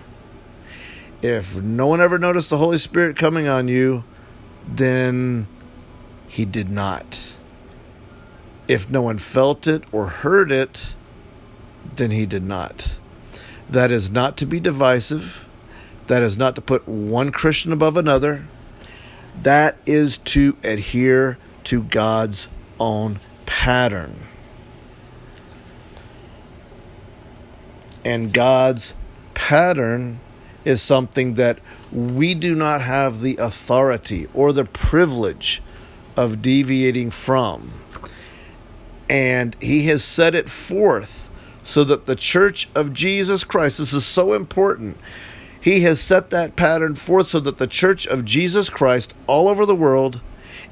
If 1.22 1.56
no 1.58 1.86
one 1.86 2.02
ever 2.02 2.18
noticed 2.18 2.50
the 2.50 2.58
Holy 2.58 2.80
Spirit 2.80 3.16
coming 3.16 3.48
on 3.48 3.68
you, 3.68 4.06
then 4.68 5.46
He 6.28 6.46
did 6.46 6.68
not. 6.68 7.32
If 8.68 8.90
no 8.90 9.04
one 9.04 9.20
felt 9.20 9.68
it 9.68 9.84
or 9.92 10.08
heard 10.08 10.52
it, 10.52 10.96
then 11.96 12.10
he 12.10 12.26
did 12.26 12.44
not. 12.44 12.98
That 13.70 13.92
is 13.92 14.10
not 14.10 14.36
to 14.38 14.48
be 14.48 14.60
divisive. 14.60 15.48
That 16.08 16.24
is 16.24 16.40
not 16.40 16.56
to 16.56 16.62
put 16.62 16.88
one 16.88 17.32
Christian 17.32 17.72
above 17.72 17.98
another. 17.98 18.48
That 19.44 19.80
is 19.88 20.18
to 20.20 20.58
adhere 20.64 21.38
to 21.66 21.84
God's 21.84 22.48
own 22.80 23.20
pattern. 23.46 24.20
And 28.06 28.34
God's 28.34 28.94
pattern 29.34 30.20
is 30.66 30.82
something 30.82 31.36
that 31.36 31.60
we 31.92 32.34
do 32.34 32.56
not 32.56 32.82
have 32.82 33.22
the 33.22 33.38
authority 33.38 34.28
or 34.34 34.54
the 34.54 34.66
privilege 34.66 35.62
of 36.16 36.42
deviating 36.42 37.12
from 37.12 37.72
and 39.10 39.56
he 39.62 39.86
has 39.86 40.04
set 40.04 40.34
it 40.34 40.50
forth 40.50 41.30
so 41.62 41.84
that 41.84 42.08
the 42.08 42.16
church 42.16 42.68
of 42.76 42.94
Jesus 42.94 43.44
Christ, 43.44 43.78
this 43.78 43.94
is 43.94 44.06
so 44.06 44.34
important. 44.34 44.98
He 45.62 45.82
has 45.82 46.02
set 46.02 46.32
that 46.32 46.56
pattern 46.56 46.96
forth 46.96 47.28
so 47.28 47.40
that 47.42 47.58
the 47.58 47.68
church 47.68 48.06
of 48.08 48.26
Jesus 48.26 48.70
Christ 48.70 49.14
all 49.28 49.48
over 49.48 49.66
the 49.66 49.76
world, 49.76 50.20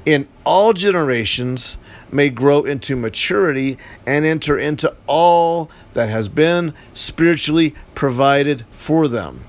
in 0.05 0.27
all 0.43 0.73
generations, 0.73 1.77
may 2.11 2.29
grow 2.29 2.63
into 2.63 2.95
maturity 2.95 3.77
and 4.05 4.25
enter 4.25 4.57
into 4.57 4.95
all 5.07 5.69
that 5.93 6.09
has 6.09 6.29
been 6.29 6.73
spiritually 6.93 7.75
provided 7.95 8.65
for 8.71 9.07
them 9.07 9.43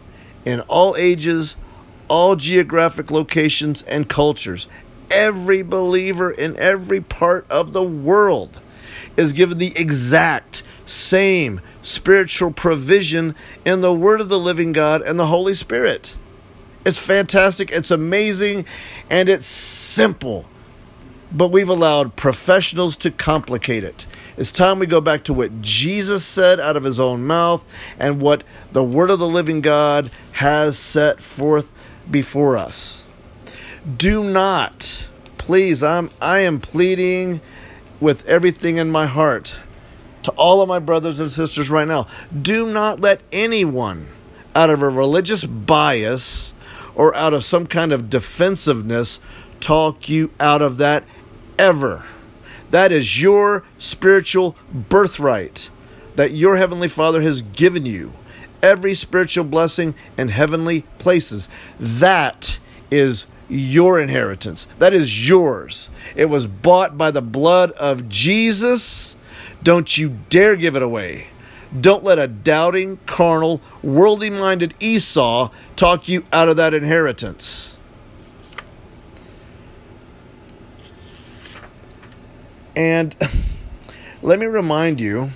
in 0.44 0.60
all 0.62 0.96
ages, 0.96 1.56
all 2.08 2.36
geographic 2.36 3.10
locations, 3.10 3.82
and 3.82 4.08
cultures. 4.08 4.68
Every 5.10 5.62
believer 5.62 6.30
in 6.30 6.56
every 6.56 7.00
part 7.00 7.46
of 7.50 7.72
the 7.72 7.82
world 7.82 8.60
is 9.16 9.32
given 9.32 9.58
the 9.58 9.72
exact 9.76 10.62
same 10.84 11.60
spiritual 11.82 12.50
provision 12.50 13.34
in 13.64 13.80
the 13.80 13.92
Word 13.92 14.20
of 14.20 14.28
the 14.28 14.38
living 14.38 14.72
God 14.72 15.02
and 15.02 15.18
the 15.18 15.26
Holy 15.26 15.54
Spirit. 15.54 16.16
It's 16.84 16.98
fantastic, 16.98 17.70
it's 17.70 17.90
amazing, 17.90 18.66
and 19.08 19.28
it's 19.28 19.46
simple. 19.46 20.46
But 21.32 21.48
we've 21.48 21.68
allowed 21.68 22.16
professionals 22.16 22.96
to 22.98 23.10
complicate 23.10 23.84
it. 23.84 24.06
It's 24.36 24.52
time 24.52 24.78
we 24.78 24.86
go 24.86 25.00
back 25.00 25.24
to 25.24 25.32
what 25.32 25.62
Jesus 25.62 26.24
said 26.24 26.60
out 26.60 26.76
of 26.76 26.84
his 26.84 27.00
own 27.00 27.24
mouth 27.24 27.64
and 27.98 28.20
what 28.20 28.44
the 28.72 28.84
Word 28.84 29.10
of 29.10 29.18
the 29.18 29.28
living 29.28 29.60
God 29.60 30.10
has 30.32 30.78
set 30.78 31.20
forth 31.20 31.72
before 32.10 32.56
us. 32.56 33.06
Do 33.96 34.22
not, 34.24 35.08
please, 35.38 35.82
I'm 35.82 36.10
I 36.20 36.40
am 36.40 36.60
pleading 36.60 37.40
with 38.00 38.26
everything 38.26 38.76
in 38.76 38.90
my 38.90 39.06
heart 39.06 39.56
to 40.22 40.30
all 40.32 40.60
of 40.60 40.68
my 40.68 40.78
brothers 40.78 41.20
and 41.20 41.30
sisters 41.30 41.70
right 41.70 41.86
now 41.86 42.06
do 42.40 42.66
not 42.66 43.00
let 43.00 43.20
anyone 43.32 44.08
out 44.54 44.70
of 44.70 44.82
a 44.82 44.88
religious 44.88 45.44
bias 45.44 46.52
or 46.94 47.14
out 47.14 47.34
of 47.34 47.44
some 47.44 47.66
kind 47.66 47.92
of 47.92 48.10
defensiveness 48.10 49.20
talk 49.60 50.08
you 50.08 50.30
out 50.38 50.62
of 50.62 50.76
that 50.76 51.04
ever. 51.62 52.04
That 52.70 52.90
is 52.90 53.22
your 53.22 53.62
spiritual 53.78 54.56
birthright 54.72 55.70
that 56.16 56.32
your 56.32 56.56
Heavenly 56.56 56.88
Father 56.88 57.22
has 57.22 57.42
given 57.42 57.86
you. 57.86 58.12
Every 58.62 58.94
spiritual 58.94 59.44
blessing 59.44 59.94
in 60.18 60.28
heavenly 60.28 60.82
places. 60.98 61.48
That 61.78 62.58
is 62.90 63.26
your 63.48 64.00
inheritance. 64.00 64.66
That 64.80 64.92
is 64.92 65.28
yours. 65.28 65.88
It 66.16 66.24
was 66.24 66.46
bought 66.48 66.98
by 66.98 67.12
the 67.12 67.22
blood 67.22 67.70
of 67.72 68.08
Jesus. 68.08 69.16
Don't 69.62 69.96
you 69.96 70.18
dare 70.30 70.56
give 70.56 70.74
it 70.74 70.82
away. 70.82 71.28
Don't 71.78 72.02
let 72.02 72.18
a 72.18 72.26
doubting, 72.26 72.98
carnal, 73.06 73.60
worldly 73.82 74.30
minded 74.30 74.74
Esau 74.80 75.50
talk 75.76 76.08
you 76.08 76.24
out 76.32 76.48
of 76.48 76.56
that 76.56 76.74
inheritance. 76.74 77.71
And 82.74 83.14
let 84.22 84.38
me 84.38 84.46
remind 84.46 85.00
you 85.00 85.30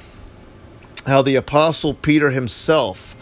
how 1.07 1.23
the 1.23 1.37
Apostle 1.37 1.95
Peter 1.95 2.31
himself 2.31 3.15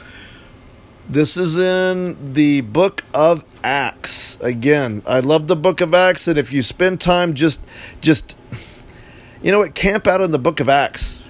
This 1.08 1.36
is 1.36 1.58
in 1.58 2.32
the 2.32 2.62
book 2.62 3.04
of 3.12 3.44
Acts. 3.62 4.38
Again, 4.40 5.02
I 5.06 5.20
love 5.20 5.48
the 5.48 5.56
book 5.56 5.80
of 5.80 5.92
Acts, 5.92 6.28
and 6.28 6.38
if 6.38 6.52
you 6.52 6.62
spend 6.62 7.00
time 7.00 7.34
just, 7.34 7.60
just, 8.00 8.36
you 9.42 9.52
know 9.52 9.58
what, 9.58 9.74
camp 9.74 10.06
out 10.06 10.20
in 10.22 10.30
the 10.30 10.38
book 10.38 10.60
of 10.60 10.68
Acts. 10.68 11.22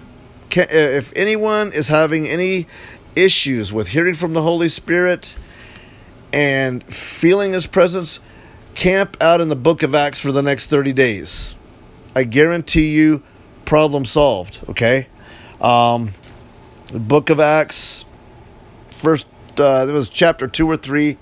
Uh, 0.57 0.67
if 0.69 1.13
anyone 1.17 1.73
is 1.73 1.89
having 1.89 2.29
any 2.29 2.69
issues 3.17 3.73
with 3.73 3.89
hearing 3.89 4.15
from 4.15 4.33
the 4.33 4.43
Holy 4.43 4.69
Spirit 4.69 5.37
and 6.33 6.85
feeling 6.85 7.53
His 7.53 7.67
presence, 7.67 8.21
camp 8.75 9.17
out 9.21 9.41
in 9.41 9.49
the 9.49 9.57
book 9.57 9.83
of 9.83 9.95
Acts 9.95 10.21
for 10.21 10.31
the 10.31 10.43
next 10.43 10.69
30 10.69 10.93
days. 10.93 11.57
I 12.15 12.25
guarantee 12.25 12.93
you, 12.93 13.23
problem 13.65 14.05
solved, 14.05 14.61
okay? 14.69 15.09
Um, 15.61 16.11
the 16.89 17.01
book 17.01 17.31
of 17.31 17.41
Acts, 17.41 18.05
first, 18.91 19.29
uh, 19.59 19.87
it 19.89 19.93
was 19.93 20.09
chapter 20.09 20.47
2 20.47 20.71
or 20.71 20.77
3. 20.77 21.19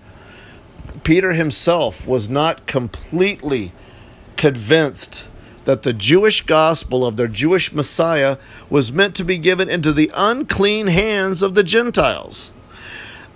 Peter 1.04 1.32
himself 1.32 2.06
was 2.06 2.28
not 2.28 2.66
completely 2.66 3.72
convinced 4.36 5.28
that 5.64 5.82
the 5.82 5.92
Jewish 5.92 6.42
gospel 6.42 7.06
of 7.06 7.16
their 7.16 7.28
Jewish 7.28 7.72
Messiah 7.72 8.36
was 8.68 8.92
meant 8.92 9.14
to 9.16 9.24
be 9.24 9.38
given 9.38 9.68
into 9.68 9.92
the 9.92 10.10
unclean 10.14 10.88
hands 10.88 11.42
of 11.42 11.54
the 11.54 11.62
Gentiles 11.62 12.52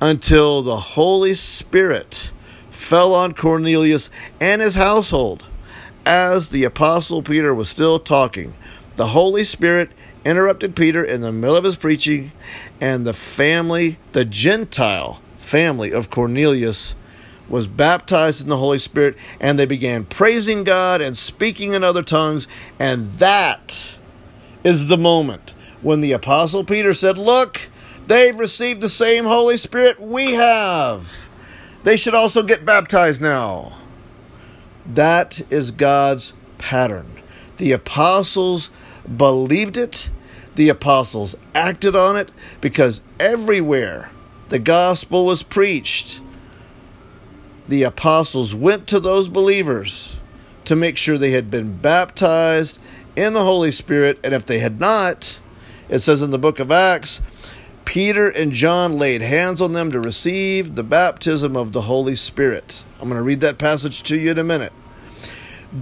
until 0.00 0.62
the 0.62 0.76
Holy 0.76 1.34
Spirit 1.34 2.32
fell 2.70 3.14
on 3.14 3.32
Cornelius 3.32 4.10
and 4.40 4.60
his 4.60 4.74
household. 4.74 5.44
As 6.06 6.50
the 6.50 6.62
Apostle 6.62 7.20
Peter 7.20 7.52
was 7.52 7.68
still 7.68 7.98
talking, 7.98 8.54
the 8.94 9.08
Holy 9.08 9.42
Spirit 9.42 9.90
interrupted 10.24 10.76
Peter 10.76 11.02
in 11.02 11.20
the 11.20 11.32
middle 11.32 11.56
of 11.56 11.64
his 11.64 11.74
preaching, 11.74 12.30
and 12.80 13.04
the 13.04 13.12
family, 13.12 13.98
the 14.12 14.24
Gentile 14.24 15.20
family 15.36 15.90
of 15.90 16.08
Cornelius, 16.08 16.94
was 17.48 17.66
baptized 17.66 18.40
in 18.40 18.48
the 18.48 18.56
Holy 18.56 18.78
Spirit, 18.78 19.16
and 19.40 19.58
they 19.58 19.66
began 19.66 20.04
praising 20.04 20.62
God 20.62 21.00
and 21.00 21.18
speaking 21.18 21.72
in 21.72 21.82
other 21.82 22.04
tongues. 22.04 22.46
And 22.78 23.12
that 23.14 23.98
is 24.62 24.86
the 24.86 24.96
moment 24.96 25.54
when 25.82 26.02
the 26.02 26.12
Apostle 26.12 26.62
Peter 26.62 26.94
said, 26.94 27.18
Look, 27.18 27.68
they've 28.06 28.38
received 28.38 28.80
the 28.80 28.88
same 28.88 29.24
Holy 29.24 29.56
Spirit 29.56 29.98
we 29.98 30.34
have. 30.34 31.28
They 31.82 31.96
should 31.96 32.14
also 32.14 32.44
get 32.44 32.64
baptized 32.64 33.20
now. 33.20 33.72
That 34.94 35.40
is 35.50 35.70
God's 35.70 36.32
pattern. 36.58 37.10
The 37.56 37.72
apostles 37.72 38.70
believed 39.16 39.76
it, 39.76 40.10
the 40.54 40.68
apostles 40.68 41.36
acted 41.54 41.94
on 41.94 42.16
it 42.16 42.30
because 42.60 43.02
everywhere 43.20 44.10
the 44.48 44.58
gospel 44.58 45.24
was 45.24 45.42
preached, 45.42 46.20
the 47.68 47.82
apostles 47.82 48.54
went 48.54 48.86
to 48.88 49.00
those 49.00 49.28
believers 49.28 50.16
to 50.64 50.76
make 50.76 50.96
sure 50.96 51.18
they 51.18 51.32
had 51.32 51.50
been 51.50 51.76
baptized 51.76 52.78
in 53.16 53.32
the 53.32 53.44
Holy 53.44 53.70
Spirit, 53.70 54.18
and 54.22 54.34
if 54.34 54.44
they 54.44 54.58
had 54.58 54.78
not, 54.78 55.38
it 55.88 56.00
says 56.00 56.22
in 56.22 56.30
the 56.30 56.38
book 56.38 56.58
of 56.58 56.70
Acts, 56.70 57.22
Peter 57.86 58.28
and 58.28 58.52
John 58.52 58.98
laid 58.98 59.22
hands 59.22 59.62
on 59.62 59.72
them 59.72 59.90
to 59.92 60.00
receive 60.00 60.74
the 60.74 60.82
baptism 60.82 61.56
of 61.56 61.72
the 61.72 61.82
Holy 61.82 62.16
Spirit. 62.16 62.84
I'm 63.00 63.08
going 63.08 63.16
to 63.16 63.22
read 63.22 63.40
that 63.40 63.56
passage 63.56 64.02
to 64.02 64.18
you 64.18 64.32
in 64.32 64.38
a 64.38 64.44
minute. 64.44 64.72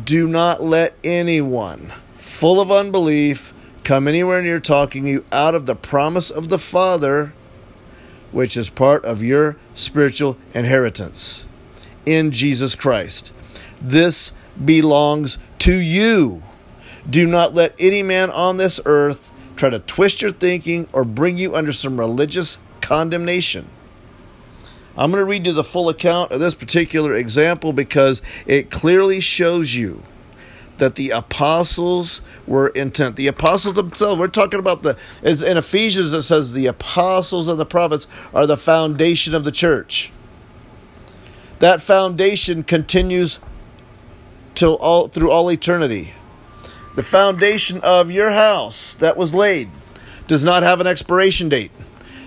Do 0.04 0.28
not 0.28 0.62
let 0.62 0.96
anyone 1.02 1.92
full 2.14 2.60
of 2.60 2.70
unbelief 2.70 3.52
come 3.82 4.06
anywhere 4.06 4.42
near 4.42 4.60
talking 4.60 5.06
you 5.06 5.24
out 5.32 5.54
of 5.54 5.66
the 5.66 5.74
promise 5.74 6.30
of 6.30 6.50
the 6.50 6.58
Father, 6.58 7.32
which 8.32 8.56
is 8.56 8.70
part 8.70 9.04
of 9.04 9.22
your 9.22 9.56
spiritual 9.74 10.36
inheritance 10.52 11.46
in 12.06 12.30
Jesus 12.30 12.74
Christ. 12.74 13.32
This 13.80 14.32
belongs 14.62 15.38
to 15.60 15.74
you. 15.74 16.42
Do 17.08 17.26
not 17.26 17.54
let 17.54 17.74
any 17.78 18.02
man 18.02 18.30
on 18.30 18.58
this 18.58 18.78
earth 18.84 19.32
try 19.56 19.70
to 19.70 19.78
twist 19.78 20.22
your 20.22 20.32
thinking, 20.32 20.88
or 20.92 21.04
bring 21.04 21.38
you 21.38 21.54
under 21.54 21.72
some 21.72 21.98
religious 21.98 22.58
condemnation. 22.80 23.68
I'm 24.96 25.10
going 25.10 25.20
to 25.20 25.24
read 25.24 25.46
you 25.46 25.52
the 25.52 25.64
full 25.64 25.88
account 25.88 26.30
of 26.30 26.40
this 26.40 26.54
particular 26.54 27.14
example 27.14 27.72
because 27.72 28.22
it 28.46 28.70
clearly 28.70 29.20
shows 29.20 29.74
you 29.74 30.02
that 30.78 30.94
the 30.96 31.10
apostles 31.10 32.20
were 32.46 32.68
intent. 32.68 33.16
The 33.16 33.26
apostles 33.28 33.74
themselves, 33.74 34.18
we're 34.18 34.28
talking 34.28 34.60
about 34.60 34.82
the, 34.82 34.96
as 35.22 35.42
in 35.42 35.56
Ephesians, 35.56 36.12
it 36.12 36.22
says 36.22 36.52
the 36.52 36.66
apostles 36.66 37.48
and 37.48 37.58
the 37.58 37.66
prophets 37.66 38.06
are 38.32 38.46
the 38.46 38.56
foundation 38.56 39.34
of 39.34 39.44
the 39.44 39.52
church. 39.52 40.12
That 41.60 41.80
foundation 41.80 42.62
continues 42.62 43.40
till 44.54 44.74
all 44.76 45.08
through 45.08 45.30
all 45.30 45.50
eternity. 45.50 46.12
The 46.94 47.02
foundation 47.02 47.80
of 47.80 48.10
your 48.10 48.30
house 48.30 48.94
that 48.94 49.16
was 49.16 49.34
laid 49.34 49.70
does 50.26 50.44
not 50.44 50.62
have 50.62 50.80
an 50.80 50.86
expiration 50.86 51.48
date. 51.48 51.72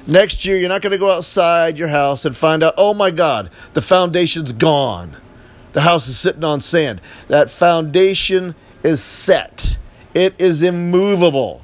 Next 0.05 0.45
year, 0.45 0.57
you're 0.57 0.69
not 0.69 0.81
going 0.81 0.91
to 0.91 0.97
go 0.97 1.11
outside 1.11 1.77
your 1.77 1.87
house 1.87 2.25
and 2.25 2.35
find 2.35 2.63
out, 2.63 2.73
oh 2.77 2.93
my 2.93 3.11
God, 3.11 3.49
the 3.73 3.81
foundation's 3.81 4.53
gone. 4.53 5.17
The 5.73 5.81
house 5.81 6.07
is 6.07 6.17
sitting 6.19 6.43
on 6.43 6.61
sand. 6.61 7.01
That 7.27 7.49
foundation 7.49 8.55
is 8.83 9.01
set, 9.01 9.77
it 10.13 10.35
is 10.39 10.63
immovable. 10.63 11.61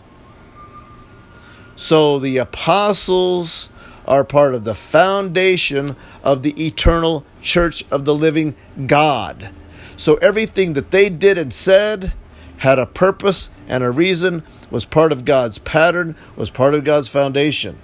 So 1.75 2.19
the 2.19 2.37
apostles 2.37 3.69
are 4.05 4.23
part 4.23 4.53
of 4.53 4.63
the 4.63 4.75
foundation 4.75 5.95
of 6.23 6.43
the 6.43 6.65
eternal 6.65 7.25
church 7.41 7.83
of 7.91 8.05
the 8.05 8.15
living 8.15 8.55
God. 8.85 9.49
So 9.95 10.15
everything 10.15 10.73
that 10.73 10.91
they 10.91 11.09
did 11.09 11.37
and 11.37 11.51
said 11.51 12.13
had 12.57 12.79
a 12.79 12.85
purpose 12.85 13.49
and 13.67 13.83
a 13.83 13.91
reason, 13.91 14.43
was 14.69 14.85
part 14.85 15.11
of 15.11 15.25
God's 15.25 15.59
pattern, 15.59 16.15
was 16.35 16.49
part 16.49 16.73
of 16.73 16.83
God's 16.83 17.07
foundation. 17.07 17.77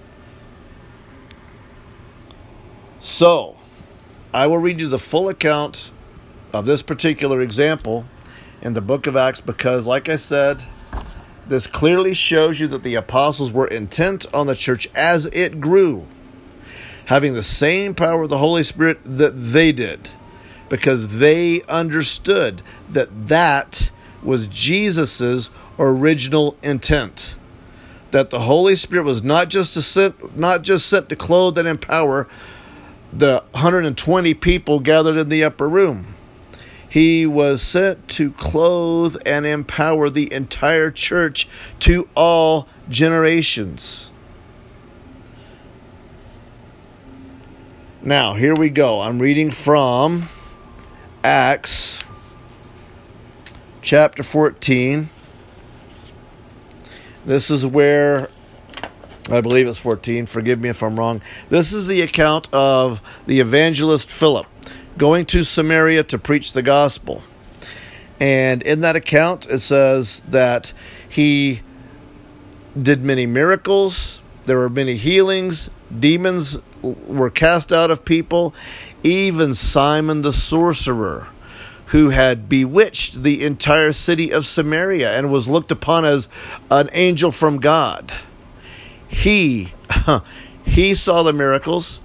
So, 3.00 3.56
I 4.34 4.48
will 4.48 4.58
read 4.58 4.80
you 4.80 4.88
the 4.88 5.00
full 5.00 5.30
account 5.30 5.92
of 6.54 6.66
this 6.66 6.82
particular 6.82 7.42
example 7.42 8.06
in 8.62 8.74
the 8.74 8.82
book 8.82 9.08
of 9.08 9.16
Acts 9.16 9.42
because, 9.42 9.88
like 9.88 10.10
I 10.10 10.18
said, 10.18 10.62
this 11.48 11.66
clearly 11.66 12.14
shows 12.14 12.60
you 12.60 12.68
that 12.68 12.84
the 12.84 12.96
apostles 12.96 13.52
were 13.52 13.68
intent 13.68 14.32
on 14.34 14.48
the 14.48 14.56
church 14.56 14.88
as 14.94 15.26
it 15.28 15.60
grew, 15.60 16.06
having 17.06 17.34
the 17.34 17.44
same 17.44 17.96
power 17.96 18.24
of 18.24 18.30
the 18.30 18.38
Holy 18.38 18.64
Spirit 18.64 19.00
that 19.04 19.32
they 19.32 19.72
did, 19.72 20.10
because 20.70 21.18
they 21.20 21.62
understood 21.64 22.62
that 22.90 23.30
that 23.30 23.90
was 24.22 24.48
Jesus's 24.48 25.50
original 25.78 26.58
intent. 26.64 27.36
That 28.12 28.32
the 28.32 28.40
Holy 28.40 28.76
Spirit 28.76 29.04
was 29.04 29.24
not 29.24 29.50
just 29.50 29.74
to 29.76 29.82
sit, 29.82 30.36
not 30.36 30.64
just 30.64 30.88
sent 30.88 31.10
to 31.10 31.16
clothe 31.16 31.58
and 31.58 31.68
empower 31.68 32.28
the 33.12 33.44
120 33.52 34.34
people 34.36 34.80
gathered 34.80 35.18
in 35.18 35.30
the 35.30 35.44
upper 35.44 35.70
room. 35.70 36.08
He 36.88 37.28
was 37.28 37.62
sent 37.62 38.08
to 38.10 38.32
clothe 38.32 39.16
and 39.26 39.46
empower 39.46 40.10
the 40.10 40.32
entire 40.34 40.90
church 40.90 41.48
to 41.82 42.10
all 42.16 42.68
generations. 42.90 44.10
Now, 48.02 48.34
here 48.34 48.56
we 48.56 48.70
go. 48.70 49.02
I'm 49.02 49.20
reading 49.20 49.52
from 49.52 50.24
Acts 51.24 51.99
chapter 53.82 54.24
14. 54.24 55.10
This 57.26 57.52
is 57.52 57.66
where 57.66 58.30
I 59.32 59.42
believe 59.42 59.68
it's 59.68 59.80
14. 59.80 60.26
Forgive 60.26 60.60
me 60.60 60.70
if 60.70 60.82
I'm 60.82 60.98
wrong. 60.98 61.22
This 61.50 61.74
is 61.74 61.88
the 61.88 62.02
account 62.02 62.52
of 62.54 63.02
the 63.26 63.40
evangelist 63.40 64.10
Philip 64.10 64.48
going 64.98 65.26
to 65.28 65.44
Samaria 65.44 66.04
to 66.06 66.18
preach 66.18 66.54
the 66.54 66.62
gospel. 66.62 67.22
And 68.20 68.62
in 68.64 68.82
that 68.82 68.96
account, 68.96 69.46
it 69.50 69.60
says 69.60 70.22
that 70.30 70.74
he 71.08 71.62
did 72.80 73.02
many 73.02 73.26
miracles, 73.26 74.22
there 74.46 74.58
were 74.58 74.70
many 74.70 74.96
healings, 74.96 75.70
demons 75.98 76.60
were 76.82 77.30
cast 77.30 77.72
out 77.72 77.92
of 77.92 78.04
people, 78.04 78.54
even 79.04 79.54
Simon 79.54 80.22
the 80.22 80.34
sorcerer 80.34 81.28
who 81.90 82.10
had 82.10 82.48
bewitched 82.48 83.24
the 83.24 83.44
entire 83.44 83.92
city 83.92 84.32
of 84.32 84.46
Samaria 84.46 85.18
and 85.18 85.32
was 85.32 85.48
looked 85.48 85.72
upon 85.72 86.06
as 86.06 86.30
an 86.70 86.88
angel 86.94 87.32
from 87.32 87.60
God. 87.60 88.14
He 89.08 89.74
he 90.64 90.94
saw 90.94 91.24
the 91.24 91.34
miracles. 91.34 92.02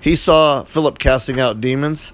He 0.00 0.16
saw 0.16 0.64
Philip 0.64 0.98
casting 0.98 1.38
out 1.38 1.60
demons. 1.60 2.12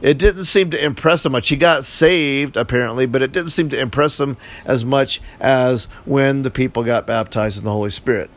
It 0.00 0.18
didn't 0.18 0.44
seem 0.44 0.70
to 0.70 0.84
impress 0.84 1.24
him 1.24 1.32
much. 1.32 1.48
He 1.48 1.56
got 1.56 1.84
saved, 1.84 2.56
apparently, 2.56 3.06
but 3.06 3.22
it 3.22 3.32
didn't 3.32 3.50
seem 3.50 3.68
to 3.70 3.80
impress 3.80 4.18
him 4.18 4.36
as 4.64 4.84
much 4.84 5.20
as 5.40 5.86
when 6.04 6.42
the 6.42 6.50
people 6.50 6.84
got 6.84 7.06
baptized 7.06 7.58
in 7.58 7.64
the 7.64 7.72
Holy 7.72 7.90
Spirit. 7.90 8.30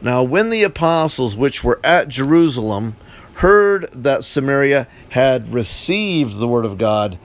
Now, 0.00 0.22
when 0.22 0.48
the 0.50 0.62
apostles 0.62 1.36
which 1.36 1.62
were 1.62 1.80
at 1.84 2.08
Jerusalem 2.08 2.96
heard 3.40 3.88
that 3.92 4.22
Samaria 4.22 4.86
had 5.10 5.48
received 5.48 6.38
the 6.38 6.48
word 6.48 6.66
of 6.66 6.76
God, 6.76 7.18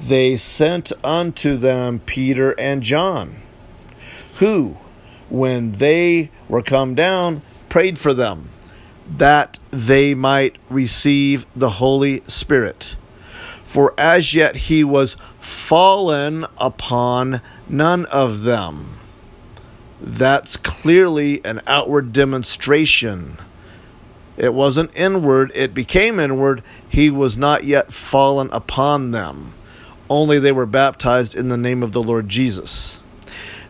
they 0.00 0.36
sent 0.38 0.92
unto 1.04 1.56
them 1.56 2.00
Peter 2.00 2.58
and 2.58 2.82
John, 2.82 3.36
who, 4.38 4.78
when 5.28 5.72
they 5.72 6.30
were 6.48 6.62
come 6.62 6.94
down, 6.94 7.42
prayed 7.68 7.98
for 7.98 8.14
them 8.14 8.48
that 9.08 9.58
they 9.70 10.14
might 10.14 10.56
receive 10.70 11.44
the 11.54 11.70
Holy 11.70 12.22
Spirit. 12.26 12.96
For 13.64 13.92
as 13.98 14.34
yet 14.34 14.56
he 14.56 14.82
was 14.84 15.18
fallen 15.38 16.46
upon 16.58 17.42
none 17.68 18.06
of 18.06 18.42
them. 18.42 18.96
That's 20.00 20.56
clearly 20.56 21.44
an 21.44 21.60
outward 21.66 22.12
demonstration. 22.12 23.36
It 24.38 24.54
wasn't 24.54 24.96
inward, 24.96 25.50
it 25.54 25.74
became 25.74 26.20
inward. 26.20 26.62
He 26.88 27.10
was 27.10 27.36
not 27.36 27.64
yet 27.64 27.92
fallen 27.92 28.48
upon 28.52 29.10
them. 29.10 29.52
Only 30.08 30.38
they 30.38 30.52
were 30.52 30.64
baptized 30.64 31.34
in 31.34 31.48
the 31.48 31.56
name 31.56 31.82
of 31.82 31.92
the 31.92 32.02
Lord 32.02 32.28
Jesus. 32.28 33.02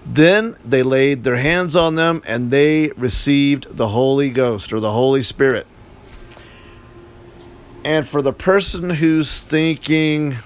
Then 0.05 0.57
they 0.65 0.83
laid 0.83 1.25
their 1.25 1.37
hands 1.37 1.75
on 1.75 1.95
them 1.95 2.23
and 2.27 2.51
they 2.51 2.89
received 2.97 3.77
the 3.77 3.89
Holy 3.89 4.31
Ghost 4.31 4.73
or 4.73 4.79
the 4.79 4.93
Holy 4.93 5.23
Spirit. 5.23 5.67
And 7.85 8.07
for 8.07 8.21
the 8.21 8.33
person 8.33 8.91
who's 8.91 9.41
thinking, 9.41 10.37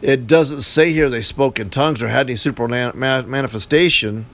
it 0.00 0.26
doesn't 0.28 0.62
say 0.62 0.92
here 0.92 1.10
they 1.10 1.22
spoke 1.22 1.58
in 1.58 1.70
tongues 1.70 2.02
or 2.02 2.08
had 2.08 2.28
any 2.28 2.36
supernatural 2.36 3.28
manifestation. 3.28 4.26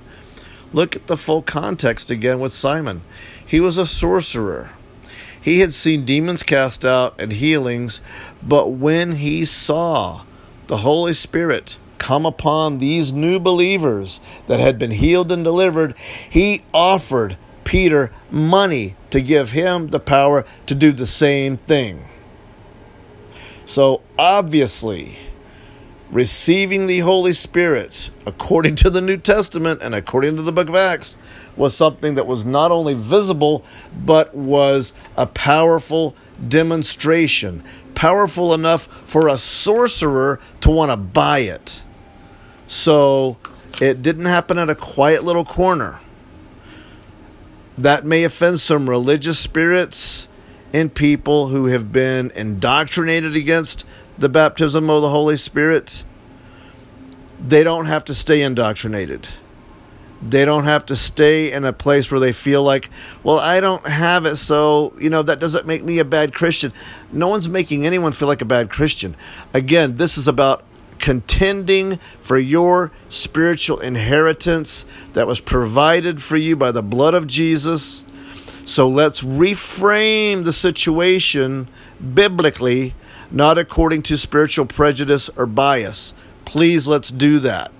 Look 0.73 0.97
at 0.97 1.07
the 1.07 1.17
full 1.17 1.41
context 1.41 2.11
again 2.11 2.41
with 2.41 2.53
Simon. 2.53 3.03
He 3.49 3.61
was 3.61 3.79
a 3.79 3.87
sorcerer. 3.87 4.71
He 5.41 5.61
had 5.61 5.73
seen 5.73 6.05
demons 6.05 6.43
cast 6.43 6.85
out 6.85 7.15
and 7.19 7.33
healings, 7.33 8.03
but 8.43 8.73
when 8.73 9.13
he 9.13 9.47
saw 9.47 10.25
the 10.67 10.79
Holy 10.79 11.15
Spirit 11.15 11.79
come 11.97 12.27
upon 12.27 12.77
these 12.77 13.11
new 13.11 13.41
believers 13.41 14.21
that 14.49 14.61
had 14.61 14.79
been 14.79 14.91
healed 14.91 15.33
and 15.33 15.43
delivered, 15.43 15.97
he 16.29 16.63
offered 16.75 17.39
Peter 17.65 18.13
money 18.31 18.97
to 19.09 19.23
give 19.23 19.53
him 19.53 19.89
the 19.89 20.01
power 20.01 20.45
to 20.67 20.75
do 20.75 20.93
the 20.93 21.07
same 21.07 21.57
thing. 21.57 22.07
So 23.65 24.03
obviously, 24.19 25.17
receiving 26.11 26.87
the 26.87 27.01
Holy 27.01 27.33
Spirit, 27.33 28.11
according 28.27 28.77
to 28.77 28.91
the 28.91 29.01
New 29.01 29.17
Testament 29.17 29.83
and 29.83 29.95
according 29.95 30.37
to 30.37 30.43
the 30.43 30.53
book 30.53 30.69
of 30.69 30.75
Acts, 30.75 31.17
was 31.57 31.77
something 31.77 32.15
that 32.15 32.27
was 32.27 32.45
not 32.45 32.71
only 32.71 32.95
visible, 32.95 33.65
but 34.05 34.35
was 34.35 34.95
a 35.17 35.27
powerful 35.27 36.15
demonstration. 36.49 37.63
Powerful 37.95 38.55
enough 38.55 38.87
for 38.87 39.29
a 39.29 39.39
sorcerer 39.39 40.41
to 40.61 40.71
want 40.71 40.91
to 40.91 40.97
buy 40.97 41.41
it. 41.41 41.83
So 42.69 43.39
it 43.81 44.03
didn't 44.03 44.27
happen 44.27 44.59
at 44.59 44.71
a 44.71 44.75
quiet 44.75 45.25
little 45.25 45.45
corner. 45.45 46.01
That 47.77 48.05
may 48.05 48.25
offend 48.25 48.61
some 48.61 48.89
religious 48.89 49.39
spirits 49.39 50.29
and 50.73 50.95
people 50.95 51.49
who 51.49 51.67
have 51.67 51.93
been 51.93 52.31
indoctrinated 52.33 53.35
against 53.35 53.85
the 54.19 54.29
baptism 54.29 54.91
of 54.91 55.03
the 55.03 55.09
Holy 55.09 55.37
Spirit, 55.37 56.05
they 57.41 57.63
don't 57.63 57.87
have 57.87 58.05
to 58.07 58.15
stay 58.15 58.43
indoctrinated. 58.43 59.29
They 60.21 60.45
don't 60.45 60.65
have 60.65 60.87
to 60.87 60.97
stay 60.97 61.53
in 61.53 61.65
a 61.65 61.73
place 61.73 62.11
where 62.11 62.19
they 62.19 62.33
feel 62.33 62.65
like, 62.65 62.91
well, 63.23 63.39
I 63.39 63.61
don't 63.61 63.87
have 63.87 64.27
it, 64.27 64.35
so, 64.35 64.93
you 64.99 65.11
know, 65.11 65.23
that 65.23 65.39
doesn't 65.39 65.65
make 65.65 65.85
me 65.85 66.01
a 66.01 66.05
bad 66.05 66.35
Christian. 66.35 66.73
No 67.13 67.29
one's 67.29 67.49
making 67.49 67.87
anyone 67.87 68.11
feel 68.11 68.27
like 68.27 68.43
a 68.43 68.47
bad 68.47 68.69
Christian. 68.69 69.17
Again, 69.55 69.97
this 69.97 70.19
is 70.19 70.27
about 70.27 70.65
contending 70.99 71.99
for 72.21 72.37
your 72.37 72.91
spiritual 73.09 73.79
inheritance 73.79 74.85
that 75.13 75.29
was 75.29 75.41
provided 75.41 76.21
for 76.21 76.37
you 76.37 76.57
by 76.57 76.73
the 76.73 76.83
blood 76.83 77.15
of 77.15 77.29
Jesus. 77.29 78.05
So 78.65 78.89
let's 78.89 79.23
reframe 79.23 80.43
the 80.43 80.53
situation 80.53 81.69
biblically 82.15 82.95
not 83.31 83.59
according 83.59 84.03
to 84.03 84.17
spiritual 84.17 84.67
prejudice 84.67 85.29
or 85.31 85.47
bias. 85.47 86.15
Please 86.45 86.89
let's 86.89 87.11
do 87.11 87.39
that. 87.41 87.71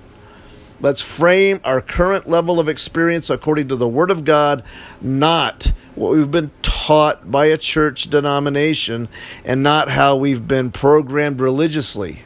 Let's 0.81 1.03
frame 1.03 1.61
our 1.65 1.81
current 1.81 2.29
level 2.29 2.61
of 2.61 2.69
experience 2.69 3.31
according 3.31 3.69
to 3.69 3.77
the 3.77 3.89
Word 3.89 4.11
of 4.11 4.25
God, 4.25 4.63
not 5.01 5.73
what 5.97 6.13
we've 6.13 6.31
been 6.31 6.53
taught 6.63 7.29
by 7.29 7.47
a 7.47 7.57
church 7.57 8.05
denomination 8.05 9.09
and 9.45 9.63
not 9.65 9.89
how 9.89 10.17
we've 10.17 10.47
been 10.47 10.71
programmed 10.71 11.41
religiously. 11.41 12.21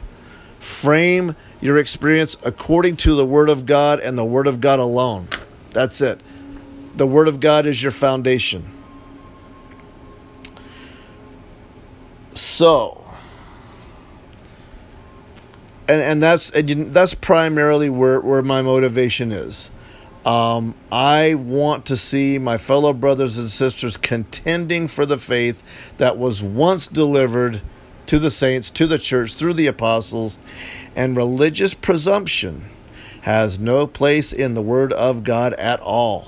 Frame 0.59 1.35
your 1.61 1.79
experience 1.79 2.37
according 2.43 2.97
to 2.97 3.15
the 3.15 3.25
Word 3.25 3.49
of 3.49 3.65
God 3.65 3.99
and 3.99 4.17
the 4.17 4.25
Word 4.25 4.45
of 4.45 4.61
God 4.61 4.79
alone. 4.79 5.27
That's 5.71 6.01
it. 6.01 6.21
The 6.95 7.07
Word 7.07 7.27
of 7.27 7.39
God 7.39 7.65
is 7.65 7.81
your 7.81 7.91
foundation. 7.91 8.69
So, 12.35 13.02
and 15.87 16.01
and 16.01 16.23
that's 16.23 16.49
and 16.51 16.93
that's 16.93 17.13
primarily 17.13 17.89
where 17.89 18.19
where 18.19 18.41
my 18.41 18.61
motivation 18.61 19.31
is. 19.31 19.69
Um, 20.25 20.75
I 20.89 21.33
want 21.35 21.85
to 21.87 21.97
see 21.97 22.37
my 22.37 22.57
fellow 22.57 22.93
brothers 22.93 23.37
and 23.37 23.51
sisters 23.51 23.97
contending 23.97 24.87
for 24.87 25.05
the 25.05 25.17
faith 25.17 25.61
that 25.97 26.17
was 26.17 26.41
once 26.41 26.87
delivered 26.87 27.61
to 28.05 28.19
the 28.19 28.31
saints, 28.31 28.69
to 28.71 28.87
the 28.87 28.97
church, 28.97 29.33
through 29.33 29.53
the 29.53 29.67
apostles, 29.67 30.39
and 30.95 31.17
religious 31.17 31.73
presumption 31.73 32.63
has 33.21 33.59
no 33.59 33.85
place 33.85 34.31
in 34.31 34.53
the 34.53 34.61
Word 34.61 34.93
of 34.93 35.23
God 35.23 35.53
at 35.53 35.79
all. 35.81 36.27